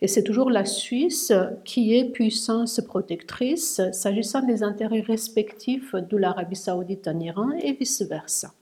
Et 0.02 0.08
c'est 0.08 0.24
toujours 0.24 0.50
la 0.50 0.66
Suisse 0.66 1.32
qui 1.64 1.96
est 1.96 2.04
puissance 2.04 2.82
protectrice 2.86 3.80
s'agissant 3.92 4.42
des 4.42 4.62
intérêts 4.62 5.00
respectifs 5.00 5.94
de 5.94 6.18
l'Arabie 6.18 6.54
saoudite 6.56 7.08
en 7.08 7.18
Iran 7.18 7.50
et 7.62 7.72
vice-versa. 7.72 8.52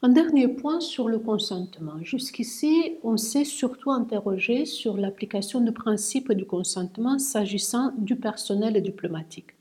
Un 0.00 0.10
dernier 0.10 0.46
point 0.46 0.78
sur 0.78 1.08
le 1.08 1.18
consentement. 1.18 1.94
Jusqu'ici, 2.02 2.98
on 3.02 3.16
s'est 3.16 3.44
surtout 3.44 3.90
interrogé 3.90 4.64
sur 4.64 4.96
l'application 4.96 5.60
du 5.60 5.72
principe 5.72 6.32
du 6.32 6.44
consentement 6.44 7.18
s'agissant 7.18 7.90
du 7.98 8.14
personnel 8.14 8.80
diplomatique. 8.80 9.56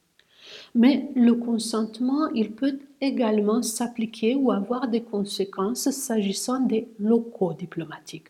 Mais 0.75 1.09
le 1.15 1.33
consentement, 1.33 2.27
il 2.35 2.51
peut 2.51 2.77
également 3.01 3.63
s'appliquer 3.63 4.35
ou 4.35 4.51
avoir 4.51 4.87
des 4.87 5.01
conséquences 5.01 5.89
s'agissant 5.89 6.59
des 6.59 6.87
locaux 6.99 7.53
diplomatiques. 7.53 8.27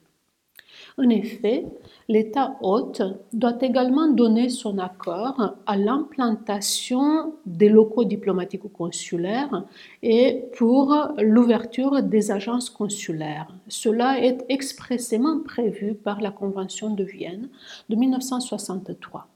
En 1.00 1.10
effet, 1.10 1.68
l'État 2.10 2.58
hôte 2.62 3.04
doit 3.32 3.58
également 3.62 4.08
donner 4.08 4.50
son 4.50 4.80
accord 4.80 5.56
à 5.68 5.78
l'implantation 5.78 7.36
des 7.46 7.70
locaux 7.70 8.04
diplomatiques 8.04 8.66
ou 8.66 8.70
consulaires 8.70 9.64
et 10.02 10.46
pour 10.58 10.96
l'ouverture 11.20 12.02
des 12.02 12.32
agences 12.32 12.72
consulaires. 12.72 13.48
Cela 13.68 14.20
est 14.20 14.44
expressément 14.50 15.40
prévu 15.40 15.94
par 15.94 16.20
la 16.20 16.32
Convention 16.32 16.90
de 16.96 17.04
Vienne 17.04 17.50
de 17.90 17.96
1963. 17.96 19.28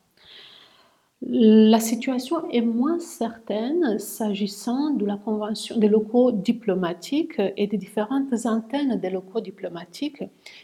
La 1.23 1.79
situation 1.79 2.49
est 2.49 2.61
moins 2.61 2.97
certaine 2.97 3.99
s'agissant 3.99 4.89
de 4.89 5.05
la 5.05 5.17
convention 5.17 5.77
des 5.77 5.87
locaux 5.87 6.31
diplomatiques 6.31 7.39
et 7.57 7.67
des 7.67 7.77
différentes 7.77 8.33
antennes 8.45 8.99
des 8.99 9.11
locaux 9.11 9.39
diplomatiques, 9.39 10.23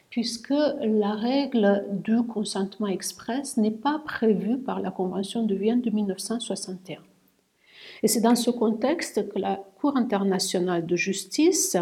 puisque 0.10 0.50
la 0.50 1.14
règle 1.14 1.86
du 1.92 2.24
consentement 2.24 2.88
express 2.88 3.58
n'est 3.58 3.70
pas 3.70 4.02
prévue 4.04 4.58
par 4.58 4.80
la 4.80 4.90
Convention 4.90 5.44
de 5.44 5.54
Vienne 5.54 5.82
de 5.82 5.92
1961. 5.92 6.98
Et 8.02 8.08
c'est 8.08 8.22
dans 8.22 8.36
ce 8.36 8.50
contexte 8.50 9.30
que 9.30 9.38
la 9.38 9.64
Cour 9.80 9.96
internationale 9.96 10.88
de 10.88 10.96
justice 10.96 11.78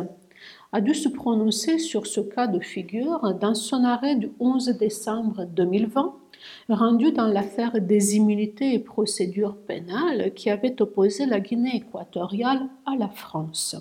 a 0.76 0.82
dû 0.82 0.94
se 0.94 1.08
prononcer 1.08 1.80
sur 1.80 2.06
ce 2.06 2.20
cas 2.20 2.48
de 2.48 2.60
figure 2.60 3.34
dans 3.40 3.56
son 3.56 3.86
arrêt 3.86 4.18
du 4.18 4.30
11 4.42 4.72
décembre 4.78 5.46
2020 5.46 6.14
rendu 6.68 7.14
dans 7.14 7.28
l'affaire 7.28 7.80
des 7.80 8.18
immunités 8.18 8.74
et 8.74 8.80
procédures 8.80 9.56
pénales 9.56 10.34
qui 10.34 10.50
avait 10.50 10.82
opposé 10.82 11.28
la 11.28 11.40
Guinée 11.40 11.78
équatoriale 11.78 12.68
à 12.86 12.98
la 12.98 13.08
France. 13.08 13.78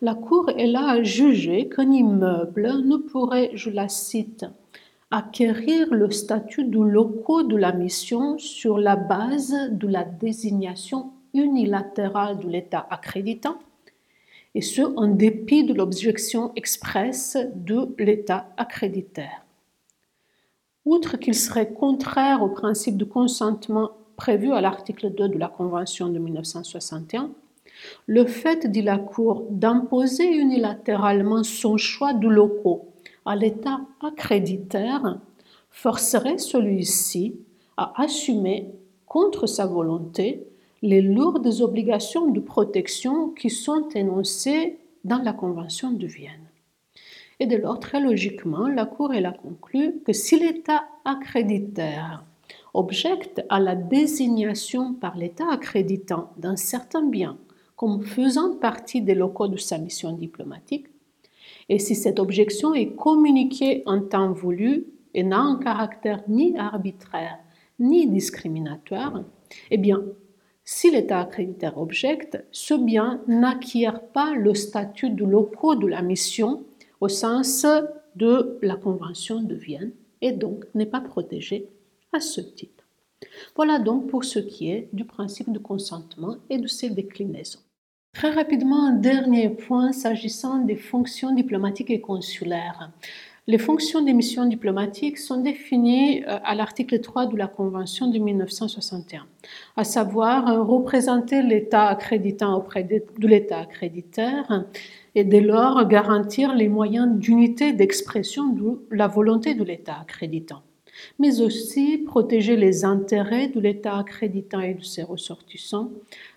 La 0.00 0.14
Cour 0.14 0.48
est 0.56 0.68
là 0.68 0.88
à 0.88 1.02
juger 1.02 1.68
qu'un 1.68 1.92
immeuble 1.92 2.86
ne 2.86 2.96
pourrait, 2.96 3.50
je 3.52 3.68
la 3.68 3.90
cite, 3.90 4.46
acquérir 5.10 5.92
le 5.92 6.10
statut 6.10 6.64
de 6.64 6.80
locaux 6.80 7.42
de 7.42 7.56
la 7.56 7.72
mission 7.72 8.38
sur 8.38 8.78
la 8.78 8.96
base 8.96 9.54
de 9.70 9.86
la 9.86 10.04
désignation 10.04 11.10
unilatérale 11.34 12.38
de 12.38 12.48
l'État 12.48 12.86
accréditant, 12.88 13.58
et 14.58 14.60
ce 14.60 14.82
en 14.82 15.06
dépit 15.06 15.62
de 15.62 15.72
l'objection 15.72 16.50
expresse 16.56 17.38
de 17.54 17.94
l'État 17.96 18.48
accréditaire. 18.56 19.46
Outre 20.84 21.16
qu'il 21.16 21.36
serait 21.36 21.72
contraire 21.72 22.42
au 22.42 22.48
principe 22.48 22.96
de 22.96 23.04
consentement 23.04 23.92
prévu 24.16 24.52
à 24.52 24.60
l'article 24.60 25.14
2 25.14 25.28
de 25.28 25.38
la 25.38 25.46
Convention 25.46 26.08
de 26.08 26.18
1961, 26.18 27.30
le 28.06 28.26
fait, 28.26 28.66
dit 28.66 28.82
la 28.82 28.98
Cour, 28.98 29.46
d'imposer 29.48 30.26
unilatéralement 30.26 31.44
son 31.44 31.76
choix 31.76 32.12
de 32.12 32.26
locaux 32.26 32.88
à 33.24 33.36
l'État 33.36 33.82
accréditaire 34.02 35.20
forcerait 35.70 36.38
celui-ci 36.38 37.36
à 37.76 37.92
assumer, 38.02 38.72
contre 39.06 39.46
sa 39.46 39.66
volonté, 39.66 40.48
les 40.82 41.02
lourdes 41.02 41.60
obligations 41.60 42.30
de 42.30 42.40
protection 42.40 43.30
qui 43.30 43.50
sont 43.50 43.88
énoncées 43.94 44.78
dans 45.04 45.22
la 45.22 45.32
Convention 45.32 45.90
de 45.90 46.06
Vienne. 46.06 46.48
Et 47.40 47.46
dès 47.46 47.58
lors, 47.58 47.78
très 47.78 48.00
logiquement, 48.00 48.68
la 48.68 48.86
Cour 48.86 49.12
a 49.12 49.32
conclu 49.32 50.00
que 50.04 50.12
si 50.12 50.38
l'État 50.38 50.84
accréditaire 51.04 52.24
objecte 52.74 53.44
à 53.48 53.60
la 53.60 53.74
désignation 53.74 54.94
par 54.94 55.16
l'État 55.16 55.50
accréditant 55.50 56.30
d'un 56.36 56.56
certain 56.56 57.02
bien 57.02 57.38
comme 57.76 58.02
faisant 58.02 58.56
partie 58.56 59.02
des 59.02 59.14
locaux 59.14 59.46
de 59.46 59.56
sa 59.56 59.78
mission 59.78 60.12
diplomatique, 60.12 60.88
et 61.68 61.78
si 61.78 61.94
cette 61.94 62.18
objection 62.18 62.74
est 62.74 62.96
communiquée 62.96 63.82
en 63.86 64.00
temps 64.00 64.32
voulu 64.32 64.86
et 65.14 65.22
n'a 65.22 65.38
un 65.38 65.58
caractère 65.58 66.22
ni 66.28 66.56
arbitraire 66.58 67.38
ni 67.78 68.08
discriminatoire, 68.08 69.22
eh 69.70 69.78
bien, 69.78 70.02
si 70.70 70.90
l'État 70.90 71.20
accréditaire 71.20 71.78
objecte, 71.78 72.44
ce 72.52 72.74
bien 72.74 73.22
n'acquiert 73.26 74.02
pas 74.02 74.34
le 74.34 74.54
statut 74.54 75.08
de 75.08 75.24
locaux 75.24 75.76
de 75.76 75.86
la 75.86 76.02
mission 76.02 76.62
au 77.00 77.08
sens 77.08 77.64
de 78.16 78.58
la 78.60 78.76
Convention 78.76 79.40
de 79.40 79.54
Vienne 79.54 79.92
et 80.20 80.32
donc 80.32 80.66
n'est 80.74 80.84
pas 80.84 81.00
protégé 81.00 81.70
à 82.12 82.20
ce 82.20 82.42
titre. 82.42 82.84
Voilà 83.56 83.78
donc 83.78 84.08
pour 84.08 84.24
ce 84.24 84.40
qui 84.40 84.70
est 84.70 84.90
du 84.92 85.06
principe 85.06 85.50
de 85.50 85.58
consentement 85.58 86.36
et 86.50 86.58
de 86.58 86.66
ses 86.66 86.90
déclinaisons. 86.90 87.60
Très 88.12 88.30
rapidement, 88.30 88.84
un 88.84 88.96
dernier 88.96 89.48
point 89.48 89.92
s'agissant 89.92 90.58
des 90.58 90.76
fonctions 90.76 91.34
diplomatiques 91.34 91.90
et 91.90 92.02
consulaires. 92.02 92.90
Les 93.48 93.56
fonctions 93.56 94.02
des 94.02 94.12
missions 94.12 94.44
diplomatiques 94.44 95.16
sont 95.16 95.40
définies 95.40 96.22
euh, 96.24 96.38
à 96.44 96.54
l'article 96.54 97.00
3 97.00 97.28
de 97.28 97.36
la 97.38 97.46
Convention 97.46 98.10
de 98.10 98.18
1961, 98.18 99.24
à 99.74 99.84
savoir 99.84 100.48
euh, 100.48 100.62
représenter 100.62 101.40
l'État 101.40 101.86
accréditant 101.86 102.54
auprès 102.58 102.84
de 102.84 103.26
l'État 103.26 103.60
accréditeur 103.60 104.66
et 105.14 105.24
dès 105.24 105.40
lors 105.40 105.88
garantir 105.88 106.54
les 106.54 106.68
moyens 106.68 107.08
d'unité 107.10 107.72
d'expression 107.72 108.48
de 108.48 108.82
la 108.90 109.06
volonté 109.06 109.54
de 109.54 109.64
l'État 109.64 109.96
accréditant 109.98 110.60
mais 111.18 111.40
aussi 111.40 111.98
protéger 111.98 112.56
les 112.56 112.84
intérêts 112.84 113.48
de 113.48 113.60
l'État 113.60 113.98
accréditant 113.98 114.60
et 114.60 114.74
de 114.74 114.84
ses 114.84 115.02
ressortissants, 115.02 115.90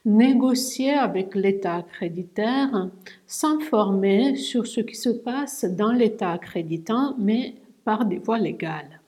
négocier 0.06 0.94
avec 0.94 1.36
l'État 1.36 1.76
accréditaire, 1.76 2.90
s'informer 3.28 4.36
sur 4.36 4.66
ce 4.66 4.82
qui 4.82 4.96
se 4.96 5.10
passe 5.10 5.66
dans 5.66 5.92
l'État 5.92 6.32
accréditant, 6.32 7.16
mais 7.18 7.56
par 7.84 8.06
des 8.06 8.18
voies 8.18 8.40
légales. 8.40 9.02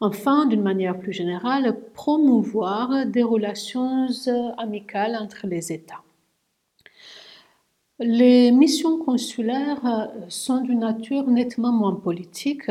Enfin, 0.00 0.46
d'une 0.46 0.62
manière 0.62 0.98
plus 0.98 1.12
générale, 1.12 1.76
promouvoir 1.94 3.06
des 3.06 3.22
relations 3.22 4.06
amicales 4.58 5.16
entre 5.20 5.46
les 5.46 5.72
États. 5.72 6.03
Les 8.00 8.50
missions 8.50 8.98
consulaires 8.98 9.86
euh, 9.86 10.06
sont 10.28 10.62
d'une 10.62 10.80
nature 10.80 11.28
nettement 11.28 11.70
moins 11.70 11.94
politique, 11.94 12.68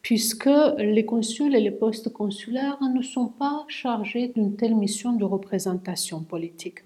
puisque 0.00 0.48
les 0.78 1.04
consuls 1.04 1.54
et 1.54 1.60
les 1.60 1.70
postes 1.70 2.10
consulaires 2.10 2.78
ne 2.82 3.02
sont 3.02 3.26
pas 3.26 3.66
chargés 3.68 4.28
d'une 4.28 4.56
telle 4.56 4.74
mission 4.74 5.12
de 5.12 5.24
représentation 5.24 6.22
politique. 6.22 6.78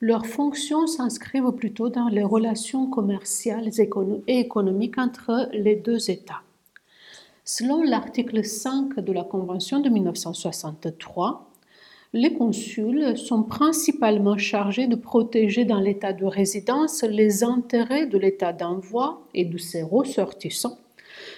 Leurs 0.00 0.26
fonctions 0.26 0.88
s'inscrivent 0.88 1.52
plutôt 1.52 1.88
dans 1.88 2.08
les 2.08 2.24
relations 2.24 2.90
commerciales 2.90 3.68
et 3.78 4.40
économiques 4.40 4.98
entre 4.98 5.48
les 5.52 5.76
deux 5.76 6.10
États. 6.10 6.42
Selon 7.44 7.84
l'article 7.84 8.44
5 8.44 8.98
de 8.98 9.12
la 9.12 9.22
Convention 9.22 9.78
de 9.78 9.88
1963, 9.88 11.47
les 12.14 12.32
consuls 12.32 13.18
sont 13.18 13.42
principalement 13.42 14.38
chargés 14.38 14.86
de 14.86 14.96
protéger 14.96 15.64
dans 15.64 15.80
l'état 15.80 16.14
de 16.14 16.24
résidence 16.24 17.02
les 17.02 17.44
intérêts 17.44 18.06
de 18.06 18.16
l'état 18.16 18.52
d'envoi 18.52 19.26
et 19.34 19.44
de 19.44 19.58
ses 19.58 19.82
ressortissants, 19.82 20.78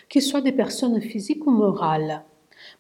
qu'ils 0.09 0.23
soient 0.23 0.41
des 0.41 0.53
personnes 0.53 1.01
physiques 1.01 1.47
ou 1.47 1.51
morales, 1.51 2.25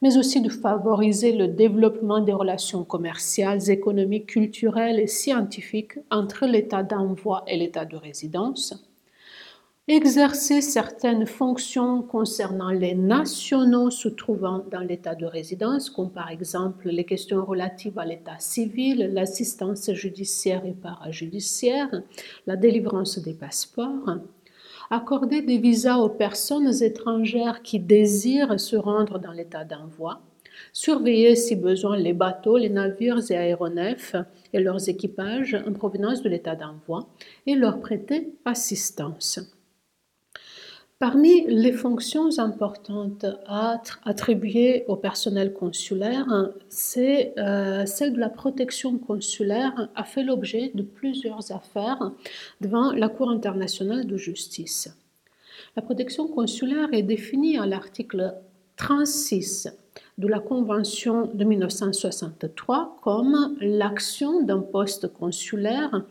mais 0.03 0.19
aussi 0.19 0.41
de 0.41 0.49
favoriser 0.49 1.33
le 1.33 1.49
développement 1.49 2.21
des 2.21 2.33
relations 2.33 2.85
commerciales, 2.85 3.71
économiques, 3.71 4.27
culturelles 4.27 5.01
et 5.01 5.09
scientifiques 5.09 5.99
entre 6.11 6.47
l'état 6.47 6.85
d'envoi 6.85 7.43
et 7.49 7.57
l'état 7.57 7.87
de 7.87 7.97
résidence, 7.97 8.90
exercer 9.89 10.61
certaines 10.61 11.27
fonctions 11.27 12.03
concernant 12.03 12.71
les 12.71 12.95
nationaux 12.95 13.91
se 13.91 14.09
trouvant 14.09 14.65
dans 14.71 14.81
l'état 14.81 15.15
de 15.15 15.27
résidence, 15.27 15.91
comme 15.91 16.13
par 16.13 16.31
exemple 16.31 16.89
les 16.89 17.05
questions 17.05 17.45
relatives 17.45 17.99
à 17.99 18.05
l'état 18.05 18.39
civil, 18.39 19.11
l'assistance 19.13 19.91
judiciaire 19.93 20.65
et 20.65 20.73
parajudiciaire, 20.73 22.03
la 22.47 22.57
délivrance 22.57 23.19
des 23.19 23.35
passeports, 23.35 24.19
accorder 24.91 25.43
des 25.43 25.59
visas 25.59 25.99
aux 25.99 26.09
personnes 26.09 26.83
étrangères 26.83 27.63
qui 27.63 27.81
désirent 27.81 28.61
se 28.61 28.77
rendre 28.77 29.19
dans 29.19 29.33
l'état 29.33 29.65
d'envoi, 29.65 30.21
surveiller 30.73 31.35
si 31.35 31.57
besoin 31.57 31.97
les 31.97 32.13
bateaux, 32.13 32.59
les 32.59 32.71
navires 32.71 33.31
et 33.31 33.37
aéronefs 33.37 34.15
et 34.53 34.61
leurs 34.61 34.89
équipages 34.89 35.57
en 35.67 35.73
provenance 35.73 36.23
de 36.23 36.29
l'état 36.29 36.55
d'envoi 36.55 37.09
et 37.47 37.55
leur 37.55 37.81
prêter 37.81 38.35
assistance. 38.45 39.41
Parmi 41.01 41.47
les 41.47 41.73
fonctions 41.73 42.39
importantes 42.39 43.25
à 43.47 43.81
attribuer 44.05 44.85
au 44.87 44.97
personnel 44.97 45.55
consulaire, 45.55 46.51
c'est 46.69 47.33
euh, 47.39 47.87
celle 47.87 48.13
de 48.13 48.21
la 48.21 48.29
protection 48.29 48.99
consulaire 48.99 49.89
a 49.95 50.05
fait 50.05 50.23
l'objet 50.23 50.73
de 50.75 50.83
plusieurs 50.83 51.53
affaires 51.53 52.13
devant 52.61 52.93
la 52.93 53.09
Cour 53.09 53.31
internationale 53.31 54.07
de 54.07 54.19
justice. 54.19 54.95
La 55.75 55.81
protection 55.81 56.29
consulaire 56.29 56.91
est 56.93 57.03
définie 57.03 57.57
à 57.57 57.65
l'article 57.65 58.35
36 58.77 59.71
de 60.19 60.29
la 60.29 60.39
Convention 60.39 61.31
de 61.33 61.45
1963 61.45 62.99
comme 63.01 63.57
l'action 63.63 64.43
d'un 64.43 64.61
poste 64.61 65.11
consulaire 65.15 66.05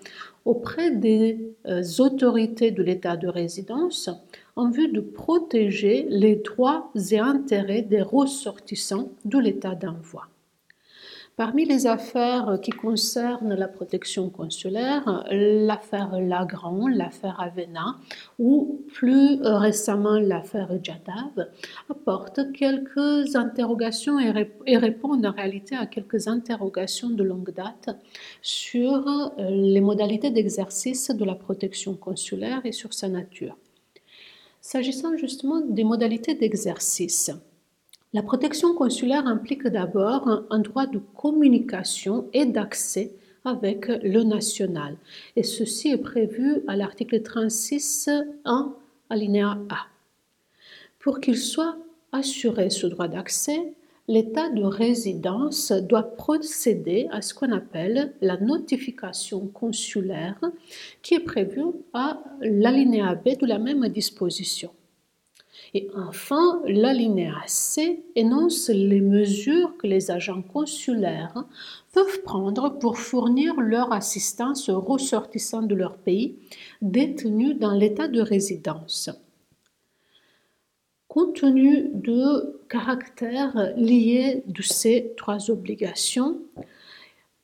auprès 0.45 0.89
des 0.89 1.55
euh, 1.67 1.83
autorités 1.99 2.71
de 2.71 2.81
l'État 2.81 3.17
de 3.17 3.27
résidence 3.27 4.09
en 4.55 4.69
vue 4.69 4.89
de 4.89 5.01
protéger 5.01 6.05
les 6.09 6.35
droits 6.35 6.91
et 7.11 7.19
intérêts 7.19 7.81
des 7.81 8.01
ressortissants 8.01 9.09
de 9.25 9.37
l'état 9.37 9.75
d'envoi. 9.75 10.27
Parmi 11.39 11.63
les 11.63 11.87
affaires 11.87 12.59
qui 12.61 12.71
concernent 12.71 13.55
la 13.55 13.69
protection 13.69 14.29
consulaire, 14.29 15.23
l'affaire 15.31 16.19
Lagrand, 16.19 16.89
l'affaire 16.89 17.39
Avena 17.39 17.95
ou 18.39 18.81
plus 18.93 19.39
récemment 19.41 20.19
l'affaire 20.19 20.67
Jadav 20.83 21.47
apportent 21.89 22.51
quelques 22.51 23.37
interrogations 23.37 24.19
et, 24.19 24.75
répondent 24.77 25.25
en 25.25 25.31
réalité 25.31 25.77
à 25.77 25.85
quelques 25.85 26.27
interrogations 26.27 27.09
de 27.09 27.23
longue 27.23 27.53
date 27.53 27.97
sur 28.41 29.31
les 29.37 29.79
modalités 29.79 30.31
d'exercice 30.31 31.09
de 31.09 31.23
la 31.23 31.35
protection 31.35 31.93
consulaire 31.95 32.59
et 32.65 32.73
sur 32.73 32.93
sa 32.93 33.07
nature. 33.07 33.55
S'agissant 34.61 35.15
justement 35.17 35.61
des 35.61 35.83
modalités 35.83 36.35
d'exercice, 36.35 37.31
la 38.11 38.23
protection 38.23 38.73
consulaire 38.73 39.27
implique 39.27 39.67
d'abord 39.67 40.45
un 40.49 40.59
droit 40.59 40.87
de 40.87 40.99
communication 41.15 42.27
et 42.33 42.45
d'accès 42.45 43.13
avec 43.45 43.87
le 43.87 44.23
national. 44.23 44.97
Et 45.35 45.43
ceci 45.43 45.89
est 45.89 45.97
prévu 45.97 46.61
à 46.67 46.75
l'article 46.75 47.17
36.1 47.21 48.73
alinéa 49.09 49.57
A. 49.69 49.87
Pour 50.99 51.19
qu'il 51.19 51.37
soit 51.37 51.77
assuré 52.11 52.69
ce 52.69 52.87
droit 52.87 53.07
d'accès, 53.07 53.73
l'état 54.09 54.49
de 54.49 54.63
résidence 54.63 55.71
doit 55.71 56.15
procéder 56.15 57.07
à 57.11 57.21
ce 57.21 57.35
qu'on 57.35 57.51
appelle 57.51 58.11
la 58.21 58.37
notification 58.37 59.45
consulaire 59.47 60.41
qui 61.03 61.13
est 61.13 61.19
prévue 61.19 61.71
à 61.93 62.19
l'alinéa 62.41 63.13
B 63.13 63.37
de 63.39 63.45
la 63.45 63.59
même 63.59 63.87
disposition. 63.87 64.71
Et 65.75 65.89
enfin, 65.95 66.59
l'alinéa 66.65 67.35
C 67.45 68.03
énonce 68.15 68.69
les 68.69 69.01
mesures 69.01 69.77
que 69.77 69.85
les 69.85 70.09
agents 70.09 70.41
consulaires 70.41 71.45
peuvent 71.93 72.23
prendre 72.23 72.79
pour 72.79 72.97
fournir 72.97 73.61
leur 73.61 73.93
assistance 73.93 74.69
aux 74.69 74.81
ressortissants 74.81 75.61
de 75.61 75.75
leur 75.75 75.97
pays 75.97 76.35
détenus 76.81 77.59
dans 77.59 77.75
l'état 77.75 78.07
de 78.07 78.21
résidence. 78.21 79.11
Compte 81.09 81.37
tenu 81.37 81.89
de 81.91 82.61
caractères 82.69 83.73
liés 83.75 84.43
de 84.45 84.61
ces 84.61 85.11
trois 85.17 85.49
obligations, 85.49 86.37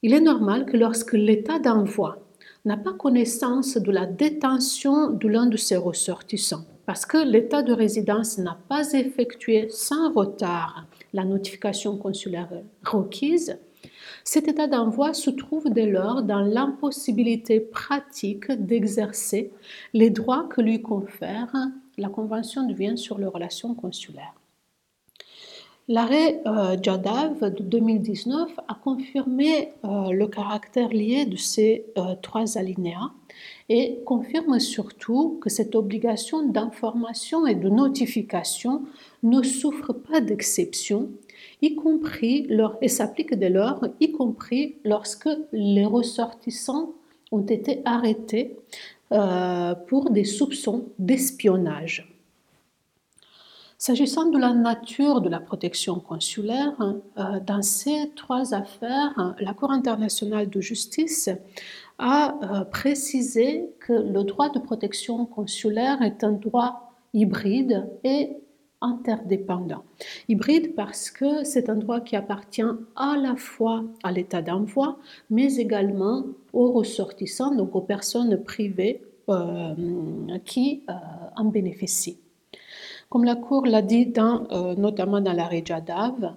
il 0.03 0.13
est 0.13 0.22
normal 0.22 0.68
que 0.68 0.78
lorsque 0.78 1.13
l'État 1.13 1.57
d'envoi 1.57 2.20
n'a 2.63 2.78
pas 2.78 2.93
connaissance 2.93 3.78
de 3.78 3.91
la 3.91 4.05
détention 4.05 5.09
de 5.09 5.28
l'un 5.28 5.47
de 5.47 5.57
ses 5.57 5.78
ressortissants, 5.78 6.63
parce 6.86 7.07
que 7.07 7.18
l'État 7.18 7.63
de 7.63 7.74
résidence 7.74 8.38
n'a 8.38 8.55
pas 8.70 8.93
effectué 8.93 9.66
sans 9.72 10.13
retard 10.13 10.86
la 11.13 11.26
notification 11.26 11.97
consulaire 11.97 12.51
requise, 12.86 13.57
Cet 14.24 14.47
état 14.47 14.68
d'envoi 14.68 15.13
se 15.13 15.32
trouve 15.32 15.72
dès 15.72 15.88
lors 15.88 16.22
dans 16.22 16.41
l'impossibilité 16.41 17.59
pratique 17.59 18.51
d'exercer 18.51 19.51
les 19.93 20.11
droits 20.11 20.47
que 20.49 20.61
lui 20.61 20.82
confère 20.84 21.51
la 21.98 22.10
Convention 22.10 22.68
de 22.68 22.96
sur 22.96 23.18
les 23.18 23.26
relations 23.26 23.74
consulaires. 23.74 24.34
L'arrêt 25.88 26.41
euh, 26.48 26.78
Jadav 26.82 27.54
de 27.54 27.62
2019 27.62 28.60
a 28.68 28.74
confirmé 28.74 29.70
euh, 29.84 30.10
le 30.10 30.28
caractère 30.28 30.89
lié 30.89 31.28
de 31.28 31.38
ces 31.38 31.86
euh, 32.00 32.16
trois 32.24 32.58
alinéas 32.58 33.12
et 33.70 34.00
confirme 34.04 34.60
surtout 34.60 35.38
que 35.41 35.50
cette 35.52 35.76
obligation 35.76 36.48
d'information 36.48 37.46
et 37.46 37.54
de 37.54 37.70
notification 37.70 38.82
ne 39.22 39.43
souffre 39.43 39.93
pas 39.93 40.22
d'exception, 40.22 41.12
y 41.62 41.76
compris 41.76 42.48
et 42.82 42.88
s'applique 42.88 43.36
dès 43.36 43.50
lors, 43.50 43.86
y 44.00 44.12
compris 44.12 44.78
lorsque 44.86 45.30
les 45.52 45.86
ressortissants 45.86 46.93
ont 47.32 47.46
été 47.46 47.82
arrêtés 47.86 48.56
pour 49.10 50.10
des 50.10 50.24
soupçons 50.24 50.86
d'espionnage. 50.99 52.16
S'agissant 53.78 54.30
de 54.30 54.38
la 54.38 54.53
nature 54.53 55.20
de 55.20 55.28
la 55.28 55.39
protection 55.39 55.99
consulaire, 55.99 56.74
euh, 57.18 57.39
dans 57.45 57.62
ces 57.62 58.10
trois 58.16 58.53
affaires, 58.53 59.36
la 59.39 59.53
Cour 59.53 59.70
internationale 59.72 60.49
de 60.49 60.62
justice 60.62 61.30
a 61.99 62.36
euh, 62.41 62.64
précisé 62.64 63.70
que 63.82 63.91
le 63.91 64.24
droit 64.24 64.49
de 64.49 64.60
protection 64.60 65.26
consulaire 65.26 66.01
est 66.01 66.24
un 66.24 66.32
droit 66.32 66.93
hybride 67.14 67.88
et 68.06 68.38
interdépendant. 68.86 69.84
Hybride 70.30 70.76
parce 70.76 71.10
que 71.12 71.44
c'est 71.44 71.70
un 71.70 71.76
droit 71.76 72.00
qui 72.02 72.16
appartient 72.16 72.62
à 72.96 73.18
la 73.18 73.36
fois 73.36 73.84
à 74.04 74.12
l'état 74.12 74.42
d'envoi, 74.42 74.98
mais 75.30 75.56
également 75.56 76.26
aux 76.54 76.72
ressortissants, 76.72 77.54
donc 77.56 77.76
aux 77.76 77.82
personnes 77.82 78.42
privées 78.44 79.02
euh, 79.30 79.74
qui 80.46 80.84
en 81.36 81.46
bénéficient. 81.46 82.20
Comme 83.10 83.24
la 83.24 83.36
Cour 83.36 83.66
l'a 83.66 83.82
dit 83.82 84.12
euh, 84.18 84.76
notamment 84.76 85.22
dans 85.22 85.34
l'arrêt 85.34 85.64
Jadav, 85.66 86.36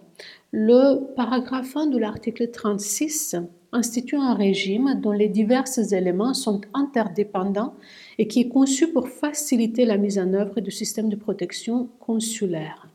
le 0.52 1.14
paragraphe 1.14 1.76
1 1.76 1.86
de 1.86 1.98
l'article 1.98 2.50
36 2.50 3.36
institue 3.72 4.16
un 4.16 4.34
régime 4.34 5.00
dont 5.00 5.12
les 5.12 5.28
divers 5.28 5.64
éléments 5.92 6.34
sont 6.34 6.60
interdépendants 6.74 7.74
et 8.18 8.26
qui 8.26 8.40
est 8.40 8.48
conçu 8.48 8.88
pour 8.92 9.08
faciliter 9.08 9.84
la 9.84 9.96
mise 9.96 10.18
en 10.18 10.32
œuvre 10.34 10.60
du 10.60 10.70
système 10.70 11.08
de 11.08 11.16
protection 11.16 11.88
consulaire. 12.00 12.88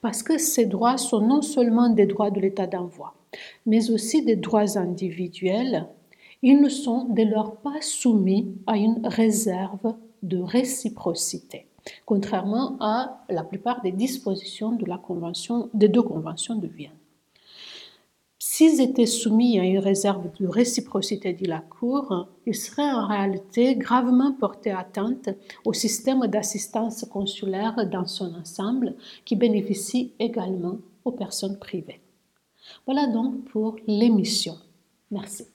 Parce 0.00 0.22
que 0.22 0.38
ces 0.38 0.66
droits 0.66 0.98
sont 0.98 1.20
non 1.20 1.42
seulement 1.42 1.88
des 1.88 2.06
droits 2.06 2.30
de 2.30 2.40
l'état 2.40 2.66
d'envoi, 2.66 3.14
mais 3.66 3.90
aussi 3.90 4.24
des 4.24 4.36
droits 4.36 4.78
individuels, 4.78 5.86
ils 6.42 6.60
ne 6.60 6.68
sont 6.68 7.06
dès 7.10 7.24
lors 7.24 7.56
pas 7.56 7.80
soumis 7.80 8.54
à 8.66 8.76
une 8.76 9.00
réserve 9.04 9.94
de 10.22 10.38
réciprocité 10.38 11.68
contrairement 12.06 12.76
à 12.80 13.24
la 13.28 13.44
plupart 13.44 13.82
des 13.82 13.92
dispositions 13.92 14.72
de 14.72 14.86
la 14.86 14.98
convention, 14.98 15.70
des 15.74 15.88
deux 15.88 16.02
conventions 16.02 16.56
de 16.56 16.66
Vienne. 16.66 16.92
S'ils 18.40 18.80
étaient 18.80 19.06
soumis 19.06 19.58
à 19.58 19.64
une 19.64 19.78
réserve 19.78 20.30
de 20.38 20.46
réciprocité 20.46 21.32
de 21.32 21.48
la 21.48 21.58
Cour, 21.58 22.28
ils 22.46 22.54
seraient 22.54 22.92
en 22.92 23.06
réalité 23.06 23.74
gravement 23.74 24.32
portés 24.32 24.70
atteinte 24.70 25.30
au 25.64 25.72
système 25.72 26.24
d'assistance 26.28 27.04
consulaire 27.04 27.88
dans 27.90 28.06
son 28.06 28.32
ensemble, 28.36 28.94
qui 29.24 29.34
bénéficie 29.34 30.12
également 30.20 30.78
aux 31.04 31.10
personnes 31.10 31.58
privées. 31.58 32.00
Voilà 32.86 33.08
donc 33.08 33.44
pour 33.46 33.76
l'émission. 33.88 34.54
Merci. 35.10 35.46